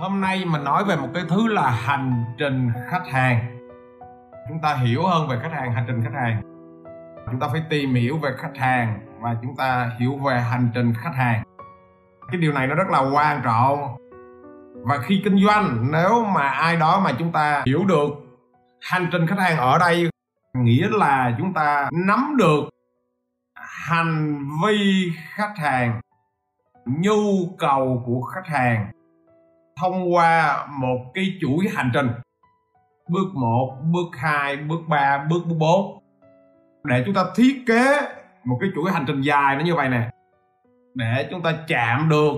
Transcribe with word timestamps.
hôm 0.00 0.20
nay 0.20 0.44
mình 0.44 0.64
nói 0.64 0.84
về 0.84 0.96
một 0.96 1.08
cái 1.14 1.22
thứ 1.28 1.48
là 1.48 1.70
hành 1.70 2.24
trình 2.38 2.72
khách 2.90 3.06
hàng. 3.12 3.58
Chúng 4.48 4.58
ta 4.62 4.74
hiểu 4.74 5.02
hơn 5.06 5.28
về 5.28 5.38
khách 5.42 5.52
hàng, 5.52 5.72
hành 5.72 5.84
trình 5.86 6.02
khách 6.04 6.18
hàng. 6.20 6.42
Chúng 7.30 7.40
ta 7.40 7.48
phải 7.52 7.62
tìm 7.70 7.94
hiểu 7.94 8.18
về 8.18 8.30
khách 8.38 8.56
hàng 8.56 9.00
và 9.20 9.36
chúng 9.42 9.56
ta 9.56 9.90
hiểu 9.98 10.16
về 10.16 10.40
hành 10.40 10.68
trình 10.74 10.94
khách 10.94 11.14
hàng. 11.14 11.42
Cái 12.28 12.40
điều 12.40 12.52
này 12.52 12.66
nó 12.66 12.74
rất 12.74 12.88
là 12.88 13.00
quan 13.14 13.40
trọng. 13.44 13.96
Và 14.82 14.98
khi 14.98 15.20
kinh 15.24 15.44
doanh, 15.46 15.88
nếu 15.92 16.24
mà 16.24 16.48
ai 16.48 16.76
đó 16.76 17.00
mà 17.04 17.12
chúng 17.18 17.32
ta 17.32 17.62
hiểu 17.66 17.84
được 17.84 18.10
hành 18.80 19.08
trình 19.12 19.26
khách 19.26 19.38
hàng 19.38 19.58
ở 19.58 19.78
đây, 19.78 20.10
nghĩa 20.54 20.88
là 20.90 21.34
chúng 21.38 21.54
ta 21.54 21.88
nắm 22.06 22.36
được 22.38 22.60
hành 23.88 24.38
vi 24.64 25.12
khách 25.34 25.54
hàng, 25.56 26.00
nhu 26.86 27.46
cầu 27.58 28.02
của 28.06 28.20
khách 28.20 28.46
hàng 28.46 28.90
thông 29.80 30.14
qua 30.14 30.66
một 30.80 30.98
cái 31.14 31.38
chuỗi 31.40 31.68
hành 31.74 31.90
trình. 31.94 32.08
Bước 33.08 33.34
1, 33.34 33.76
bước 33.92 34.18
2, 34.18 34.56
bước 34.56 34.80
3, 34.88 35.26
bước 35.30 35.42
4 35.58 36.00
để 36.84 37.02
chúng 37.06 37.14
ta 37.14 37.24
thiết 37.36 37.62
kế 37.66 38.00
một 38.44 38.58
cái 38.60 38.70
chuỗi 38.74 38.92
hành 38.92 39.04
trình 39.06 39.20
dài 39.20 39.56
nó 39.56 39.64
như 39.64 39.74
vậy 39.74 39.88
nè. 39.88 40.10
Để 40.94 41.28
chúng 41.30 41.42
ta 41.42 41.52
chạm 41.68 42.08
được 42.08 42.32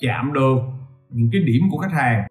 chạm 0.00 0.32
được 0.32 0.58
những 1.10 1.28
cái 1.32 1.40
điểm 1.40 1.62
của 1.70 1.78
khách 1.78 1.92
hàng. 1.92 2.26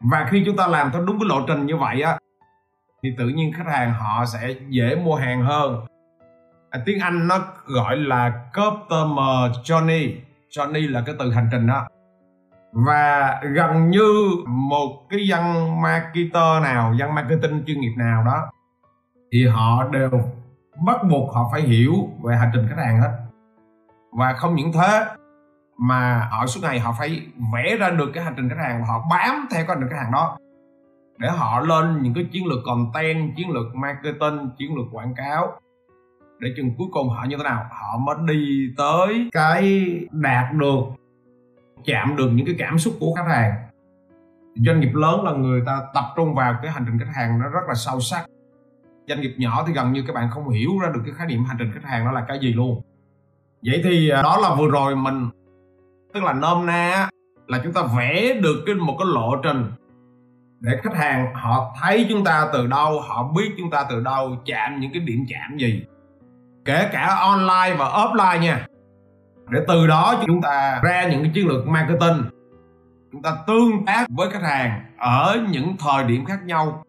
Và 0.00 0.26
khi 0.30 0.42
chúng 0.46 0.56
ta 0.56 0.66
làm 0.66 0.90
theo 0.92 1.02
đúng 1.02 1.18
cái 1.18 1.28
lộ 1.28 1.44
trình 1.48 1.66
như 1.66 1.76
vậy 1.76 2.02
á 2.02 2.18
thì 3.02 3.14
tự 3.18 3.28
nhiên 3.28 3.52
khách 3.52 3.66
hàng 3.66 3.94
họ 3.94 4.24
sẽ 4.26 4.54
dễ 4.68 4.96
mua 4.96 5.14
hàng 5.14 5.42
hơn. 5.42 5.86
À, 6.70 6.80
tiếng 6.86 7.00
Anh 7.00 7.28
nó 7.28 7.38
gọi 7.66 7.96
là 7.96 8.44
customer 8.54 9.52
journey. 9.64 10.14
Journey 10.50 10.90
là 10.90 11.02
cái 11.06 11.14
từ 11.18 11.32
hành 11.32 11.48
trình 11.52 11.66
đó 11.66 11.86
và 12.84 13.40
gần 13.54 13.90
như 13.90 14.30
một 14.46 15.06
cái 15.10 15.26
dân 15.28 15.42
marketer 15.82 16.62
nào, 16.62 16.94
dân 16.98 17.14
marketing 17.14 17.62
chuyên 17.66 17.80
nghiệp 17.80 17.94
nào 17.96 18.24
đó, 18.24 18.50
thì 19.32 19.46
họ 19.46 19.84
đều 19.92 20.10
bắt 20.86 20.96
buộc 21.10 21.34
họ 21.34 21.48
phải 21.52 21.60
hiểu 21.60 21.94
về 22.22 22.36
hành 22.36 22.50
trình 22.54 22.66
khách 22.68 22.84
hàng 22.84 23.00
hết. 23.00 23.10
Và 24.12 24.32
không 24.32 24.54
những 24.54 24.72
thế, 24.72 25.04
mà 25.78 26.28
họ 26.30 26.46
suốt 26.46 26.60
ngày 26.62 26.80
họ 26.80 26.94
phải 26.98 27.22
vẽ 27.54 27.76
ra 27.76 27.90
được 27.90 28.10
cái 28.14 28.24
hành 28.24 28.34
trình 28.36 28.48
khách 28.48 28.62
hàng 28.62 28.80
và 28.80 28.86
họ 28.86 29.06
bám 29.10 29.46
theo 29.50 29.64
cái 29.66 29.76
hành 29.76 29.78
trình 29.80 29.88
khách 29.90 30.02
hàng 30.02 30.12
đó 30.12 30.36
để 31.18 31.28
họ 31.28 31.60
lên 31.60 32.02
những 32.02 32.14
cái 32.14 32.24
chiến 32.32 32.46
lược 32.46 32.58
content, 32.66 33.36
chiến 33.36 33.50
lược 33.50 33.74
marketing, 33.74 34.50
chiến 34.58 34.76
lược 34.76 34.86
quảng 34.92 35.14
cáo. 35.14 35.52
Để 36.40 36.48
chừng 36.56 36.70
cuối 36.78 36.86
cùng 36.92 37.08
họ 37.08 37.24
như 37.28 37.36
thế 37.36 37.44
nào? 37.44 37.64
Họ 37.70 37.98
mới 37.98 38.16
đi 38.28 38.74
tới 38.76 39.28
cái 39.32 39.90
đạt 40.10 40.52
được 40.52 40.82
chạm 41.86 42.16
được 42.16 42.30
những 42.32 42.46
cái 42.46 42.54
cảm 42.58 42.78
xúc 42.78 42.94
của 43.00 43.14
khách 43.16 43.28
hàng. 43.28 43.52
Doanh 44.66 44.80
nghiệp 44.80 44.94
lớn 44.94 45.24
là 45.24 45.32
người 45.32 45.62
ta 45.66 45.80
tập 45.94 46.04
trung 46.16 46.34
vào 46.34 46.54
cái 46.62 46.72
hành 46.72 46.84
trình 46.86 46.98
khách 46.98 47.12
hàng 47.14 47.38
nó 47.38 47.48
rất 47.48 47.60
là 47.68 47.74
sâu 47.74 48.00
sắc. 48.00 48.26
Doanh 49.08 49.20
nghiệp 49.20 49.34
nhỏ 49.38 49.64
thì 49.66 49.72
gần 49.72 49.92
như 49.92 50.04
các 50.06 50.12
bạn 50.12 50.30
không 50.30 50.48
hiểu 50.48 50.70
ra 50.82 50.88
được 50.94 51.00
cái 51.04 51.14
khái 51.14 51.26
niệm 51.26 51.44
hành 51.44 51.56
trình 51.58 51.72
khách 51.74 51.84
hàng 51.84 52.04
nó 52.04 52.12
là 52.12 52.24
cái 52.28 52.38
gì 52.40 52.52
luôn. 52.52 52.82
Vậy 53.66 53.80
thì 53.84 54.08
à, 54.08 54.22
đó 54.22 54.38
là 54.42 54.54
vừa 54.54 54.68
rồi 54.68 54.96
mình, 54.96 55.28
tức 56.14 56.22
là 56.22 56.32
nôm 56.32 56.66
na 56.66 57.08
là 57.46 57.60
chúng 57.64 57.72
ta 57.72 57.82
vẽ 57.96 58.40
được 58.42 58.62
cái 58.66 58.74
một 58.74 58.96
cái 58.98 59.06
lộ 59.14 59.36
trình 59.42 59.64
để 60.60 60.80
khách 60.82 60.94
hàng 60.96 61.34
họ 61.34 61.76
thấy 61.80 62.06
chúng 62.08 62.24
ta 62.24 62.48
từ 62.52 62.66
đâu, 62.66 63.00
họ 63.00 63.32
biết 63.36 63.50
chúng 63.58 63.70
ta 63.70 63.86
từ 63.90 64.00
đâu, 64.00 64.36
chạm 64.46 64.80
những 64.80 64.92
cái 64.92 65.00
điểm 65.00 65.24
chạm 65.28 65.58
gì. 65.58 65.82
Kể 66.64 66.88
cả 66.92 67.16
online 67.20 67.76
và 67.78 67.86
offline 67.86 68.40
nha 68.40 68.66
để 69.50 69.60
từ 69.68 69.86
đó 69.86 70.22
chúng 70.26 70.42
ta 70.42 70.80
ra 70.82 71.08
những 71.08 71.22
cái 71.22 71.32
chiến 71.34 71.48
lược 71.48 71.66
marketing. 71.66 72.22
Chúng 73.12 73.22
ta 73.22 73.36
tương 73.46 73.84
tác 73.86 74.06
với 74.16 74.30
khách 74.30 74.42
hàng 74.42 74.84
ở 74.98 75.38
những 75.50 75.76
thời 75.78 76.04
điểm 76.04 76.24
khác 76.24 76.38
nhau. 76.44 76.84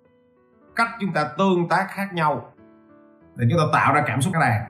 Cách 0.75 0.89
chúng 0.99 1.13
ta 1.13 1.29
tương 1.37 1.69
tác 1.69 1.87
khác 1.89 2.13
nhau. 2.13 2.45
Để 3.35 3.47
chúng 3.49 3.59
ta 3.59 3.79
tạo 3.79 3.93
ra 3.93 4.03
cảm 4.07 4.21
xúc 4.21 4.33
khách 4.33 4.45
hàng. 4.45 4.67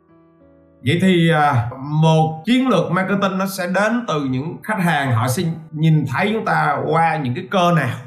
Vậy 0.86 1.00
thì 1.02 1.30
à, 1.30 1.70
một 1.78 2.44
chiến 2.46 2.68
lược 2.68 2.92
marketing 2.92 3.38
nó 3.38 3.46
sẽ 3.46 3.68
đến 3.68 4.06
từ 4.08 4.26
những 4.26 4.58
khách 4.64 4.80
hàng 4.80 5.12
họ 5.12 5.28
sẽ 5.28 5.44
nhìn 5.72 6.06
thấy 6.14 6.32
chúng 6.34 6.46
ta 6.46 6.78
qua 6.92 7.18
những 7.18 7.36
cái 7.36 7.48
cơ 7.52 7.72
nào. 7.72 7.98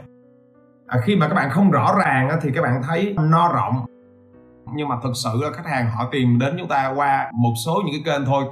À, 0.87 0.99
khi 1.05 1.17
mà 1.17 1.29
các 1.29 1.35
bạn 1.35 1.51
không 1.51 1.71
rõ 1.71 1.95
ràng 2.05 2.29
thì 2.43 2.51
các 2.55 2.63
bạn 2.63 2.83
thấy 2.89 3.15
no 3.31 3.53
rộng. 3.55 3.87
Nhưng 4.75 4.89
mà 4.89 4.97
thực 5.03 5.13
sự 5.15 5.31
là 5.43 5.51
khách 5.53 5.67
hàng 5.67 5.91
họ 5.91 6.09
tìm 6.13 6.39
đến 6.39 6.57
chúng 6.59 6.69
ta 6.69 6.93
qua 6.97 7.31
một 7.35 7.53
số 7.67 7.83
những 7.87 8.05
cái 8.05 8.15
kênh 8.15 8.27
thôi 8.27 8.45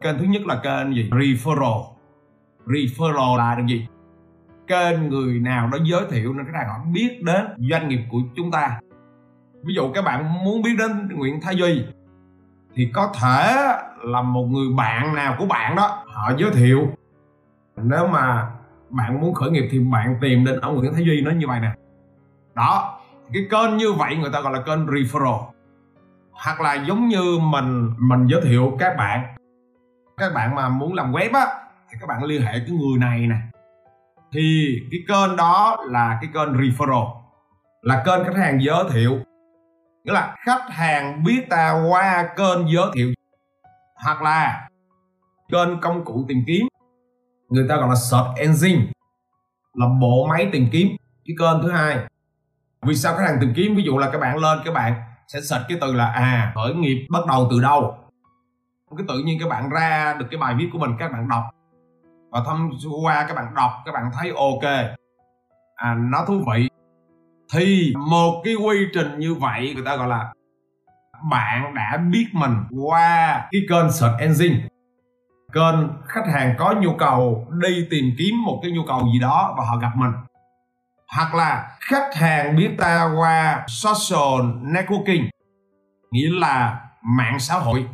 kênh 0.00 0.18
thứ 0.18 0.24
nhất 0.24 0.42
là 0.46 0.60
kênh 0.62 0.94
gì? 0.94 1.10
Referral. 1.10 1.84
Referral 2.66 3.36
là 3.36 3.56
gì? 3.68 3.86
Kênh 4.66 5.08
người 5.08 5.40
nào 5.40 5.68
đó 5.72 5.78
giới 5.84 6.02
thiệu 6.10 6.32
nên 6.32 6.46
khách 6.46 6.58
hàng 6.58 6.68
họ 6.68 6.84
biết 6.92 7.22
đến 7.22 7.46
doanh 7.70 7.88
nghiệp 7.88 8.00
của 8.10 8.18
chúng 8.36 8.50
ta. 8.50 8.80
Ví 9.62 9.74
dụ 9.74 9.92
các 9.92 10.04
bạn 10.04 10.44
muốn 10.44 10.62
biết 10.62 10.74
đến 10.78 11.08
Nguyễn 11.14 11.40
Thái 11.40 11.56
Duy, 11.56 11.84
thì 12.74 12.90
có 12.94 13.12
thể 13.20 13.56
là 14.02 14.22
một 14.22 14.44
người 14.44 14.68
bạn 14.76 15.14
nào 15.14 15.34
của 15.38 15.46
bạn 15.46 15.76
đó, 15.76 16.04
họ 16.06 16.32
giới 16.38 16.50
thiệu. 16.50 16.88
Nếu 17.76 18.06
mà 18.06 18.50
bạn 18.90 19.20
muốn 19.20 19.34
khởi 19.34 19.50
nghiệp 19.50 19.68
thì 19.70 19.78
bạn 19.78 20.16
tìm 20.20 20.44
đến 20.44 20.60
ông 20.60 20.76
Nguyễn 20.76 20.92
Thái 20.94 21.04
Duy 21.04 21.20
nó 21.20 21.30
như 21.30 21.46
vậy 21.46 21.60
nè. 21.60 21.72
Đó, 22.54 23.00
cái 23.32 23.46
kênh 23.50 23.76
như 23.76 23.92
vậy 23.92 24.16
người 24.16 24.30
ta 24.32 24.40
gọi 24.40 24.52
là 24.52 24.62
kênh 24.62 24.86
referral. 24.86 25.42
Hoặc 26.30 26.60
là 26.60 26.74
giống 26.74 27.08
như 27.08 27.38
mình 27.42 27.90
mình 27.98 28.26
giới 28.26 28.40
thiệu 28.44 28.76
các 28.78 28.96
bạn 28.98 29.34
các 30.18 30.34
bạn 30.34 30.54
mà 30.54 30.68
muốn 30.68 30.94
làm 30.94 31.12
web 31.12 31.32
á, 31.32 31.46
thì 31.90 31.98
các 32.00 32.06
bạn 32.06 32.24
liên 32.24 32.42
hệ 32.42 32.52
cái 32.52 32.70
người 32.70 32.98
này 32.98 33.26
nè. 33.26 33.36
Thì 34.32 34.76
cái 34.90 35.00
kênh 35.08 35.36
đó 35.36 35.84
là 35.88 36.18
cái 36.20 36.30
kênh 36.34 36.52
referral, 36.52 37.10
là 37.82 38.02
kênh 38.06 38.24
khách 38.24 38.36
hàng 38.36 38.62
giới 38.62 38.84
thiệu. 38.92 39.18
Nghĩa 40.04 40.12
là 40.12 40.36
khách 40.46 40.70
hàng 40.70 41.24
biết 41.24 41.46
ta 41.50 41.84
qua 41.88 42.28
kênh 42.36 42.68
giới 42.74 42.86
thiệu, 42.94 43.12
hoặc 44.04 44.22
là 44.22 44.68
kênh 45.52 45.80
công 45.80 46.04
cụ 46.04 46.24
tìm 46.28 46.38
kiếm. 46.46 46.66
Người 47.48 47.66
ta 47.68 47.76
gọi 47.76 47.88
là 47.88 47.94
search 47.94 48.36
engine, 48.36 48.86
là 49.74 49.86
bộ 50.00 50.26
máy 50.30 50.48
tìm 50.52 50.68
kiếm, 50.72 50.88
cái 51.24 51.36
kênh 51.38 51.62
thứ 51.62 51.70
hai. 51.70 51.98
Vì 52.82 52.94
sao 52.94 53.14
khách 53.16 53.24
hàng 53.24 53.38
tìm 53.40 53.52
kiếm? 53.56 53.74
Ví 53.76 53.82
dụ 53.82 53.98
là 53.98 54.10
các 54.10 54.18
bạn 54.18 54.38
lên, 54.38 54.58
các 54.64 54.74
bạn 54.74 54.94
sẽ 55.28 55.40
search 55.40 55.64
cái 55.68 55.78
từ 55.80 55.92
là 55.92 56.06
à 56.06 56.52
khởi 56.54 56.74
nghiệp 56.74 57.06
bắt 57.10 57.26
đầu 57.26 57.48
từ 57.50 57.60
đâu? 57.60 57.94
Cái 58.96 59.04
tự 59.08 59.18
nhiên 59.18 59.38
các 59.40 59.48
bạn 59.48 59.70
ra 59.70 60.16
được 60.18 60.26
cái 60.30 60.40
bài 60.40 60.54
viết 60.58 60.68
của 60.72 60.78
mình, 60.78 60.90
các 60.98 61.12
bạn 61.12 61.28
đọc. 61.28 61.44
Và 62.30 62.42
thông 62.46 62.70
qua 63.04 63.24
các 63.28 63.34
bạn 63.34 63.54
đọc, 63.54 63.72
các 63.86 63.92
bạn 63.92 64.10
thấy 64.14 64.32
ok. 64.36 64.70
À 65.76 65.94
nó 65.98 66.24
thú 66.26 66.42
vị. 66.52 66.68
Thì 67.52 67.94
một 68.10 68.42
cái 68.44 68.54
quy 68.54 68.76
trình 68.94 69.18
như 69.18 69.34
vậy, 69.34 69.72
người 69.74 69.84
ta 69.84 69.96
gọi 69.96 70.08
là 70.08 70.32
bạn 71.30 71.74
đã 71.74 71.96
biết 72.10 72.26
mình 72.32 72.54
qua 72.84 73.48
cái 73.50 73.60
kênh 73.68 73.92
search 73.92 74.18
engine. 74.20 74.68
Kênh 75.52 75.88
khách 76.06 76.26
hàng 76.32 76.54
có 76.58 76.74
nhu 76.80 76.94
cầu 76.98 77.46
đi 77.50 77.86
tìm 77.90 78.04
kiếm 78.18 78.42
một 78.44 78.60
cái 78.62 78.70
nhu 78.72 78.82
cầu 78.88 79.00
gì 79.12 79.18
đó 79.18 79.54
và 79.58 79.64
họ 79.64 79.76
gặp 79.76 79.90
mình. 79.94 80.12
Hoặc 81.16 81.34
là 81.34 81.76
khách 81.80 82.14
hàng 82.14 82.56
biết 82.56 82.70
ta 82.78 83.10
qua 83.16 83.64
social 83.66 84.40
networking, 84.62 85.28
nghĩa 86.10 86.30
là 86.30 86.80
mạng 87.02 87.38
xã 87.38 87.54
hội. 87.54 87.86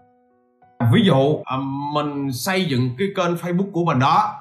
À, 0.78 0.90
ví 0.92 1.02
dụ 1.04 1.42
à, 1.44 1.56
mình 1.92 2.32
xây 2.32 2.64
dựng 2.64 2.90
cái 2.98 3.08
kênh 3.16 3.34
facebook 3.34 3.72
của 3.72 3.84
mình 3.84 3.98
đó 3.98 4.40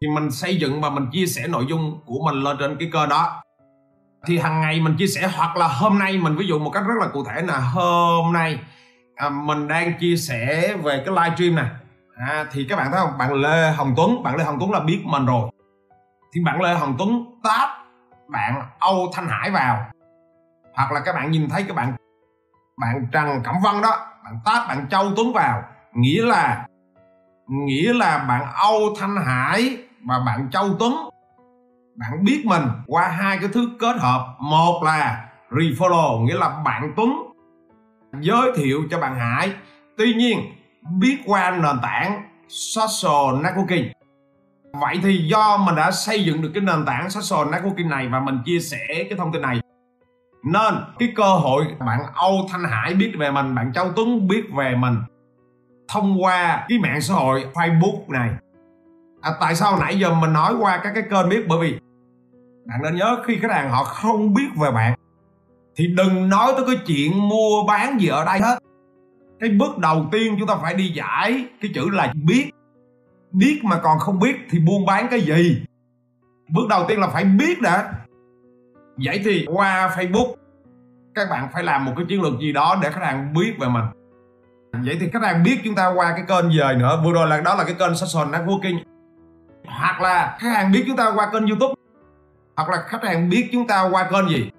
thì 0.00 0.08
mình 0.08 0.30
xây 0.30 0.56
dựng 0.56 0.80
và 0.80 0.90
mình 0.90 1.06
chia 1.12 1.26
sẻ 1.26 1.46
nội 1.48 1.66
dung 1.68 2.00
của 2.06 2.18
mình 2.24 2.34
lên 2.34 2.56
trên 2.60 2.76
cái 2.78 2.90
kênh 2.92 3.08
đó. 3.08 3.42
Thì 4.26 4.38
hàng 4.38 4.60
ngày 4.60 4.80
mình 4.80 4.96
chia 4.98 5.06
sẻ 5.06 5.30
hoặc 5.36 5.56
là 5.56 5.68
hôm 5.68 5.98
nay 5.98 6.18
mình 6.18 6.36
ví 6.36 6.46
dụ 6.46 6.58
một 6.58 6.70
cách 6.70 6.82
rất 6.86 6.94
là 7.00 7.08
cụ 7.12 7.24
thể 7.24 7.42
là 7.42 7.58
hôm 7.58 8.32
nay 8.32 8.58
à, 9.16 9.28
mình 9.28 9.68
đang 9.68 9.98
chia 9.98 10.16
sẻ 10.16 10.74
về 10.82 11.02
cái 11.06 11.14
live 11.14 11.36
stream 11.36 11.54
này 11.54 11.70
à, 12.16 12.46
thì 12.52 12.66
các 12.68 12.76
bạn 12.76 12.90
thấy 12.90 13.00
không? 13.00 13.18
Bạn 13.18 13.34
Lê 13.34 13.70
Hồng 13.70 13.94
Tuấn 13.96 14.22
bạn 14.22 14.36
Lê 14.36 14.44
Hồng 14.44 14.56
Tuấn 14.60 14.70
là 14.70 14.80
biết 14.80 15.02
mình 15.04 15.26
rồi. 15.26 15.50
Thì 16.34 16.40
bạn 16.44 16.62
Lê 16.62 16.74
Hồng 16.74 16.94
Tuấn 16.98 17.24
tap 17.42 17.68
bạn 18.28 18.62
Âu 18.78 19.10
Thanh 19.14 19.28
Hải 19.28 19.50
vào. 19.50 19.86
Hoặc 20.74 20.92
là 20.92 21.00
các 21.04 21.12
bạn 21.14 21.30
nhìn 21.30 21.48
thấy 21.48 21.62
các 21.62 21.76
bạn 21.76 21.92
bạn 22.80 23.06
Trần 23.12 23.42
Cẩm 23.44 23.54
Vân 23.62 23.82
đó 23.82 24.06
bạn 24.24 24.34
tát, 24.44 24.68
bạn 24.68 24.86
Châu 24.90 25.12
Tuấn 25.16 25.32
vào. 25.32 25.62
Nghĩa 25.94 26.22
là 26.22 26.66
nghĩa 27.48 27.92
là 27.92 28.24
bạn 28.28 28.52
Âu 28.54 28.94
Thanh 28.98 29.16
Hải 29.16 29.76
và 30.06 30.18
bạn 30.26 30.50
Châu 30.50 30.68
Tuấn. 30.78 30.94
Bạn 31.96 32.24
biết 32.24 32.42
mình 32.46 32.62
qua 32.86 33.08
hai 33.08 33.38
cái 33.38 33.48
thứ 33.52 33.70
kết 33.80 33.96
hợp. 33.96 34.36
Một 34.40 34.82
là 34.84 35.28
refollow 35.50 36.24
nghĩa 36.24 36.38
là 36.38 36.62
bạn 36.64 36.92
Tuấn 36.96 37.12
giới 38.20 38.52
thiệu 38.56 38.82
cho 38.90 38.98
bạn 38.98 39.18
Hải. 39.18 39.52
Tuy 39.98 40.14
nhiên, 40.14 40.40
biết 40.98 41.18
qua 41.26 41.50
nền 41.50 41.76
tảng 41.82 42.22
social 42.48 43.44
networking. 43.44 43.88
Vậy 44.80 45.00
thì 45.02 45.18
do 45.30 45.56
mình 45.56 45.74
đã 45.74 45.90
xây 45.90 46.24
dựng 46.24 46.42
được 46.42 46.50
cái 46.54 46.62
nền 46.62 46.84
tảng 46.86 47.10
social 47.10 47.54
networking 47.54 47.88
này 47.88 48.08
và 48.08 48.20
mình 48.20 48.38
chia 48.44 48.58
sẻ 48.58 48.86
cái 48.88 49.18
thông 49.18 49.32
tin 49.32 49.42
này 49.42 49.60
nên 50.44 50.74
cái 50.98 51.12
cơ 51.16 51.34
hội 51.34 51.64
bạn 51.78 52.00
Âu 52.14 52.46
Thanh 52.50 52.64
Hải 52.64 52.94
biết 52.94 53.12
về 53.18 53.30
mình 53.30 53.54
bạn 53.54 53.72
Châu 53.72 53.92
Tuấn 53.96 54.28
biết 54.28 54.42
về 54.56 54.74
mình 54.78 54.94
thông 55.88 56.22
qua 56.22 56.66
cái 56.68 56.78
mạng 56.78 57.00
xã 57.00 57.14
hội 57.14 57.44
Facebook 57.54 58.08
này. 58.08 58.30
À, 59.20 59.30
tại 59.40 59.54
sao 59.54 59.78
nãy 59.80 59.98
giờ 59.98 60.14
mình 60.14 60.32
nói 60.32 60.54
qua 60.60 60.80
các 60.82 60.92
cái 60.94 61.02
kênh 61.10 61.28
biết? 61.28 61.44
Bởi 61.48 61.58
vì 61.60 61.78
bạn 62.66 62.82
nên 62.82 62.96
nhớ 62.96 63.22
khi 63.26 63.38
khách 63.42 63.50
hàng 63.50 63.70
họ 63.70 63.84
không 63.84 64.34
biết 64.34 64.48
về 64.56 64.70
bạn 64.70 64.98
thì 65.76 65.86
đừng 65.86 66.28
nói 66.28 66.52
tới 66.56 66.66
cái 66.66 66.76
chuyện 66.86 67.28
mua 67.28 67.64
bán 67.68 68.00
gì 68.00 68.08
ở 68.08 68.24
đây 68.24 68.40
hết. 68.40 68.58
Cái 69.40 69.50
bước 69.50 69.78
đầu 69.78 70.06
tiên 70.12 70.36
chúng 70.38 70.48
ta 70.48 70.56
phải 70.62 70.74
đi 70.74 70.88
giải 70.88 71.44
cái 71.60 71.70
chữ 71.74 71.88
là 71.90 72.12
biết. 72.24 72.50
Biết 73.32 73.60
mà 73.64 73.80
còn 73.82 73.98
không 73.98 74.18
biết 74.18 74.36
thì 74.50 74.58
buôn 74.58 74.86
bán 74.86 75.06
cái 75.10 75.20
gì? 75.20 75.62
Bước 76.48 76.68
đầu 76.68 76.84
tiên 76.88 77.00
là 77.00 77.06
phải 77.06 77.24
biết 77.24 77.60
đã 77.62 77.92
vậy 79.04 79.20
thì 79.24 79.46
qua 79.48 79.94
facebook, 79.96 80.34
các 81.14 81.30
bạn 81.30 81.48
phải 81.52 81.62
làm 81.62 81.84
một 81.84 81.92
cái 81.96 82.06
chiến 82.08 82.22
lược 82.22 82.40
gì 82.40 82.52
đó 82.52 82.78
để 82.82 82.90
khách 82.90 83.04
hàng 83.04 83.34
biết 83.34 83.54
về 83.60 83.68
mình. 83.68 83.84
Vậy 84.72 84.96
thì 85.00 85.10
khách 85.12 85.22
hàng 85.22 85.42
biết 85.42 85.60
chúng 85.64 85.74
ta 85.74 85.92
qua 85.96 86.12
cái 86.16 86.24
kênh 86.28 86.50
gì 86.50 86.60
nữa. 86.78 87.00
Vừa 87.04 87.12
rồi 87.12 87.28
là, 87.28 87.40
đó 87.40 87.54
là 87.54 87.64
cái 87.64 87.74
kênh 87.78 87.94
social 87.94 88.34
networking. 88.34 88.78
Hoặc 89.66 90.00
là 90.00 90.36
khách 90.40 90.50
hàng 90.50 90.72
biết 90.72 90.84
chúng 90.86 90.96
ta 90.96 91.12
qua 91.14 91.30
kênh 91.32 91.46
youtube. 91.46 91.74
Hoặc 92.56 92.68
là 92.68 92.82
khách 92.86 93.04
hàng 93.04 93.28
biết 93.28 93.48
chúng 93.52 93.66
ta 93.66 93.88
qua 93.90 94.10
kênh 94.10 94.28
gì? 94.28 94.50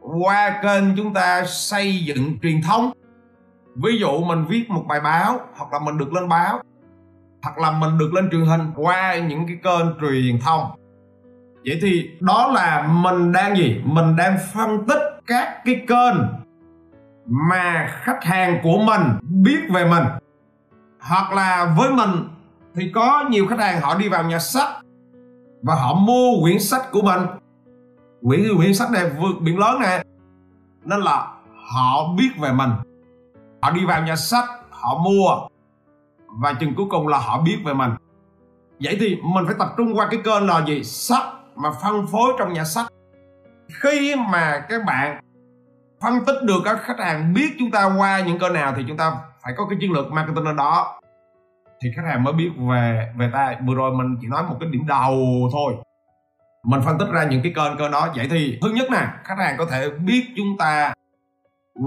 Qua 0.00 0.60
kênh 0.62 0.96
chúng 0.96 1.14
ta 1.14 1.44
xây 1.44 2.04
dựng 2.04 2.38
truyền 2.42 2.62
thông 2.62 2.92
ví 3.76 3.98
dụ 3.98 4.24
mình 4.24 4.44
viết 4.48 4.70
một 4.70 4.84
bài 4.88 5.00
báo, 5.00 5.40
hoặc 5.56 5.72
là 5.72 5.78
mình 5.78 5.98
được 5.98 6.12
lên 6.12 6.28
báo, 6.28 6.62
hoặc 7.42 7.58
là 7.58 7.70
mình 7.70 7.98
được 7.98 8.14
lên 8.14 8.30
truyền 8.30 8.46
hình 8.46 8.70
qua 8.76 9.18
những 9.18 9.46
cái 9.46 9.56
kênh 9.62 9.86
truyền 10.00 10.40
thông 10.40 10.70
vậy 11.64 11.78
thì 11.82 12.10
đó 12.20 12.50
là 12.54 12.88
mình 12.88 13.32
đang 13.32 13.56
gì? 13.56 13.80
Mình 13.84 14.16
đang 14.16 14.36
phân 14.54 14.86
tích 14.88 15.20
các 15.26 15.62
cái 15.64 15.84
kênh 15.88 16.16
mà 17.26 17.88
khách 17.90 18.24
hàng 18.24 18.60
của 18.62 18.78
mình 18.78 19.02
biết 19.20 19.60
về 19.70 19.84
mình. 19.84 20.04
Hoặc 21.00 21.32
là 21.32 21.74
với 21.78 21.90
mình 21.90 22.10
thì 22.74 22.92
có 22.94 23.24
nhiều 23.30 23.46
khách 23.46 23.60
hàng 23.60 23.80
họ 23.80 23.98
đi 23.98 24.08
vào 24.08 24.24
nhà 24.24 24.38
sách 24.38 24.68
và 25.62 25.74
họ 25.74 25.94
mua 25.94 26.40
quyển 26.42 26.58
sách 26.58 26.82
của 26.92 27.02
mình. 27.02 27.20
Quyển 28.22 28.40
quyển 28.56 28.74
sách 28.74 28.90
này 28.90 29.10
vượt 29.18 29.40
biển 29.40 29.58
lớn 29.58 29.80
nè. 29.80 30.02
Nên 30.84 31.00
là 31.00 31.32
họ 31.72 32.14
biết 32.18 32.30
về 32.40 32.52
mình. 32.52 32.70
Họ 33.62 33.70
đi 33.70 33.84
vào 33.84 34.02
nhà 34.02 34.16
sách, 34.16 34.44
họ 34.70 34.98
mua. 34.98 35.48
Và 36.26 36.52
chừng 36.52 36.74
cuối 36.74 36.86
cùng 36.90 37.08
là 37.08 37.18
họ 37.18 37.40
biết 37.40 37.58
về 37.64 37.74
mình. 37.74 37.90
Vậy 38.80 38.96
thì 39.00 39.18
mình 39.34 39.46
phải 39.46 39.54
tập 39.58 39.68
trung 39.76 39.98
qua 39.98 40.08
cái 40.10 40.20
kênh 40.24 40.46
là 40.46 40.64
gì? 40.66 40.84
Sách 40.84 41.24
mà 41.62 41.70
phân 41.82 42.06
phối 42.06 42.32
trong 42.38 42.52
nhà 42.52 42.64
sách. 42.64 42.86
Khi 43.82 44.14
mà 44.16 44.64
các 44.68 44.84
bạn 44.86 45.20
phân 46.02 46.24
tích 46.26 46.42
được 46.42 46.62
các 46.64 46.78
khách 46.82 46.98
hàng 46.98 47.34
biết 47.34 47.50
chúng 47.58 47.70
ta 47.70 47.90
qua 47.98 48.20
những 48.20 48.38
kênh 48.38 48.52
nào 48.52 48.74
thì 48.76 48.84
chúng 48.88 48.96
ta 48.96 49.12
phải 49.42 49.52
có 49.56 49.66
cái 49.70 49.78
chiến 49.80 49.92
lược 49.92 50.12
marketing 50.12 50.44
ở 50.44 50.52
đó. 50.52 51.00
Thì 51.82 51.90
khách 51.96 52.02
hàng 52.06 52.24
mới 52.24 52.32
biết 52.32 52.50
về 52.70 53.12
về 53.16 53.30
ta. 53.32 53.56
Vừa 53.66 53.74
rồi 53.74 53.92
mình 53.92 54.16
chỉ 54.20 54.26
nói 54.26 54.42
một 54.42 54.56
cái 54.60 54.68
điểm 54.72 54.86
đầu 54.86 55.48
thôi. 55.52 55.74
Mình 56.64 56.80
phân 56.84 56.98
tích 56.98 57.08
ra 57.12 57.24
những 57.24 57.42
cái 57.42 57.52
kênh 57.56 57.78
kênh 57.78 57.90
đó, 57.90 58.08
vậy 58.16 58.28
thì 58.30 58.58
thứ 58.62 58.68
nhất 58.68 58.90
nè, 58.90 59.06
khách 59.24 59.38
hàng 59.38 59.56
có 59.58 59.66
thể 59.70 59.90
biết 59.90 60.26
chúng 60.36 60.58
ta 60.58 60.94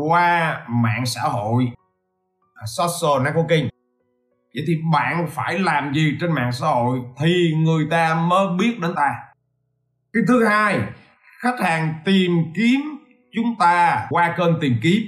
qua 0.10 0.62
mạng 0.70 1.06
xã 1.06 1.22
hội 1.22 1.72
à, 2.56 2.64
social 2.66 3.28
networking. 3.28 3.70
Vậy 4.56 4.64
thì 4.68 4.74
bạn 4.94 5.28
phải 5.30 5.60
làm 5.60 5.94
gì 5.94 6.18
trên 6.22 6.32
mạng 6.32 6.52
xã 6.52 6.68
hội 6.68 7.00
thì 7.18 7.54
người 7.66 7.88
ta 7.92 8.16
mới 8.16 8.48
biết 8.60 8.80
đến 8.82 8.96
ta 8.96 9.33
cái 10.14 10.24
thứ 10.28 10.46
hai, 10.46 10.80
khách 11.40 11.60
hàng 11.60 11.94
tìm 12.06 12.32
kiếm 12.56 12.82
chúng 13.32 13.56
ta 13.60 14.08
qua 14.10 14.36
kênh 14.38 14.60
tìm 14.62 14.76
kiếm. 14.84 15.02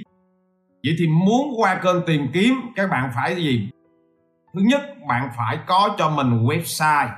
Vậy 0.84 0.94
thì 0.98 1.06
muốn 1.06 1.60
qua 1.60 1.80
kênh 1.82 2.06
tìm 2.06 2.26
kiếm, 2.32 2.54
các 2.76 2.90
bạn 2.90 3.10
phải 3.14 3.36
gì? 3.36 3.70
Thứ 4.54 4.60
nhất, 4.60 4.80
bạn 5.08 5.30
phải 5.36 5.58
có 5.66 5.94
cho 5.98 6.10
mình 6.10 6.46
website. 6.46 7.08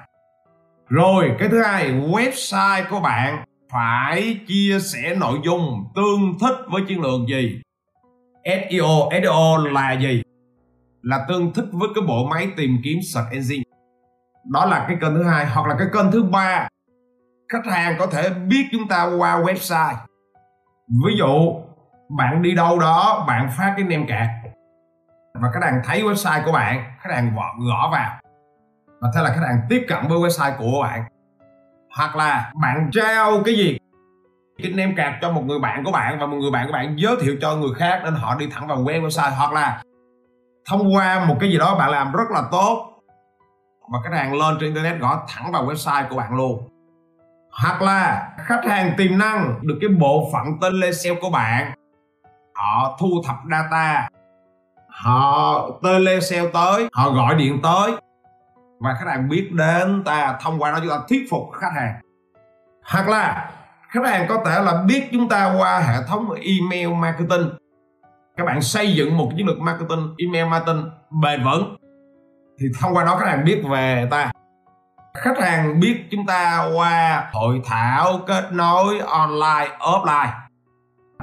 Rồi, 0.89 1.37
cái 1.39 1.49
thứ 1.49 1.63
hai, 1.63 1.93
website 1.93 2.85
của 2.91 3.01
bạn 3.01 3.45
phải 3.73 4.41
chia 4.47 4.79
sẻ 4.81 5.15
nội 5.15 5.39
dung 5.45 5.85
tương 5.95 6.39
thích 6.41 6.57
với 6.71 6.83
chiến 6.89 7.01
lược 7.01 7.21
gì? 7.29 7.61
SEO 8.45 9.09
SEO 9.23 9.57
là 9.57 9.93
gì? 9.93 10.23
Là 11.03 11.25
tương 11.29 11.53
thích 11.53 11.67
với 11.73 11.89
cái 11.95 12.05
bộ 12.09 12.25
máy 12.31 12.49
tìm 12.57 12.79
kiếm 12.85 12.99
search 13.15 13.33
engine. 13.33 13.65
Đó 14.45 14.67
là 14.67 14.85
cái 14.89 14.97
kênh 15.01 15.15
thứ 15.15 15.23
hai, 15.23 15.47
hoặc 15.47 15.67
là 15.67 15.77
cái 15.79 15.89
kênh 15.93 16.13
thứ 16.13 16.23
ba 16.23 16.69
khách 17.53 17.67
hàng 17.67 17.97
có 17.99 18.07
thể 18.07 18.31
biết 18.31 18.69
chúng 18.73 18.89
ta 18.89 19.11
qua 19.19 19.41
website. 19.41 19.95
Ví 21.07 21.17
dụ 21.19 21.55
bạn 22.09 22.43
đi 22.43 22.55
đâu 22.55 22.79
đó 22.79 23.25
bạn 23.29 23.51
phát 23.57 23.75
cái 23.77 23.87
nem 23.87 24.07
cạc, 24.07 24.29
và 25.35 25.51
khách 25.55 25.63
hàng 25.63 25.81
thấy 25.85 26.03
website 26.03 26.45
của 26.45 26.53
bạn 26.53 26.85
khách 27.01 27.15
hàng 27.15 27.35
gõ, 27.37 27.55
gõ 27.69 27.89
vào. 27.93 28.21
Và 29.01 29.09
thế 29.15 29.23
là 29.23 29.29
khách 29.29 29.47
hàng 29.47 29.61
tiếp 29.69 29.85
cận 29.89 30.09
với 30.09 30.19
website 30.19 30.59
của 30.59 30.83
bạn. 30.83 31.05
Hoặc 31.97 32.17
là 32.17 32.53
bạn 32.63 32.91
trao 32.93 33.43
cái 33.45 33.55
gì? 33.55 33.79
Cái 34.63 34.73
nem 34.73 34.95
cạc 34.97 35.15
cho 35.21 35.33
một 35.33 35.43
người 35.47 35.59
bạn 35.59 35.85
của 35.85 35.93
bạn 35.93 36.19
và 36.21 36.27
một 36.27 36.37
người 36.37 36.51
bạn 36.51 36.67
của 36.67 36.73
bạn 36.73 36.95
giới 36.99 37.17
thiệu 37.21 37.37
cho 37.41 37.57
người 37.57 37.75
khác 37.77 38.01
nên 38.05 38.15
họ 38.15 38.35
đi 38.35 38.49
thẳng 38.53 38.67
vào 38.67 38.83
quen 38.87 39.03
website. 39.03 39.35
Hoặc 39.37 39.53
là 39.53 39.83
thông 40.69 40.95
qua 40.95 41.25
một 41.25 41.37
cái 41.41 41.51
gì 41.51 41.59
đó 41.59 41.79
bạn 41.79 41.91
làm 41.91 42.13
rất 42.13 42.31
là 42.31 42.43
tốt. 42.53 43.01
Và 43.93 43.99
khách 44.05 44.17
hàng 44.17 44.35
lên 44.35 44.57
trên 44.61 44.75
internet 44.75 45.01
gõ 45.01 45.23
thẳng 45.29 45.53
vào 45.53 45.67
website 45.67 46.09
của 46.09 46.17
bạn 46.17 46.35
luôn 46.35 46.69
hoặc 47.51 47.83
là 47.83 48.29
khách 48.39 48.65
hàng 48.65 48.95
tiềm 48.97 49.19
năng 49.19 49.59
được 49.63 49.79
cái 49.81 49.89
bộ 50.01 50.31
phận 50.33 50.45
tên 50.61 50.93
sale 50.93 51.19
của 51.21 51.31
bạn. 51.31 51.73
Họ 52.55 52.97
thu 53.01 53.09
thập 53.27 53.37
data. 53.51 54.09
Họ 54.89 55.71
tên 55.83 56.21
sale 56.21 56.51
tới, 56.53 56.89
họ 56.93 57.11
gọi 57.11 57.35
điện 57.35 57.61
tới. 57.63 57.93
Và 58.81 58.95
khách 58.99 59.11
hàng 59.11 59.29
biết 59.29 59.51
đến 59.53 60.03
ta 60.05 60.39
thông 60.41 60.63
qua 60.63 60.71
đó 60.71 60.79
chúng 60.81 60.91
ta 60.91 60.99
thuyết 61.09 61.27
phục 61.31 61.43
khách 61.53 61.73
hàng. 61.77 61.95
Hoặc 62.85 63.09
là 63.09 63.51
khách 63.89 64.07
hàng 64.07 64.27
có 64.29 64.43
thể 64.47 64.63
là 64.63 64.83
biết 64.87 65.09
chúng 65.13 65.29
ta 65.29 65.55
qua 65.59 65.79
hệ 65.79 66.03
thống 66.07 66.29
email 66.33 66.95
marketing. 67.01 67.49
Các 68.37 68.45
bạn 68.45 68.63
xây 68.63 68.95
dựng 68.95 69.17
một 69.17 69.31
chiến 69.37 69.47
lược 69.47 69.59
marketing, 69.59 70.15
email 70.19 70.51
marketing 70.51 70.91
bền 71.23 71.45
vững. 71.45 71.77
Thì 72.61 72.67
thông 72.81 72.95
qua 72.95 73.05
đó 73.05 73.17
khách 73.17 73.27
hàng 73.27 73.45
biết 73.45 73.63
về 73.71 74.09
ta 74.11 74.33
khách 75.21 75.39
hàng 75.41 75.81
biết 75.81 76.05
chúng 76.11 76.27
ta 76.27 76.69
qua 76.77 77.29
hội 77.33 77.61
thảo 77.65 78.21
kết 78.27 78.53
nối 78.53 78.99
online, 78.99 79.77
offline. 79.79 80.31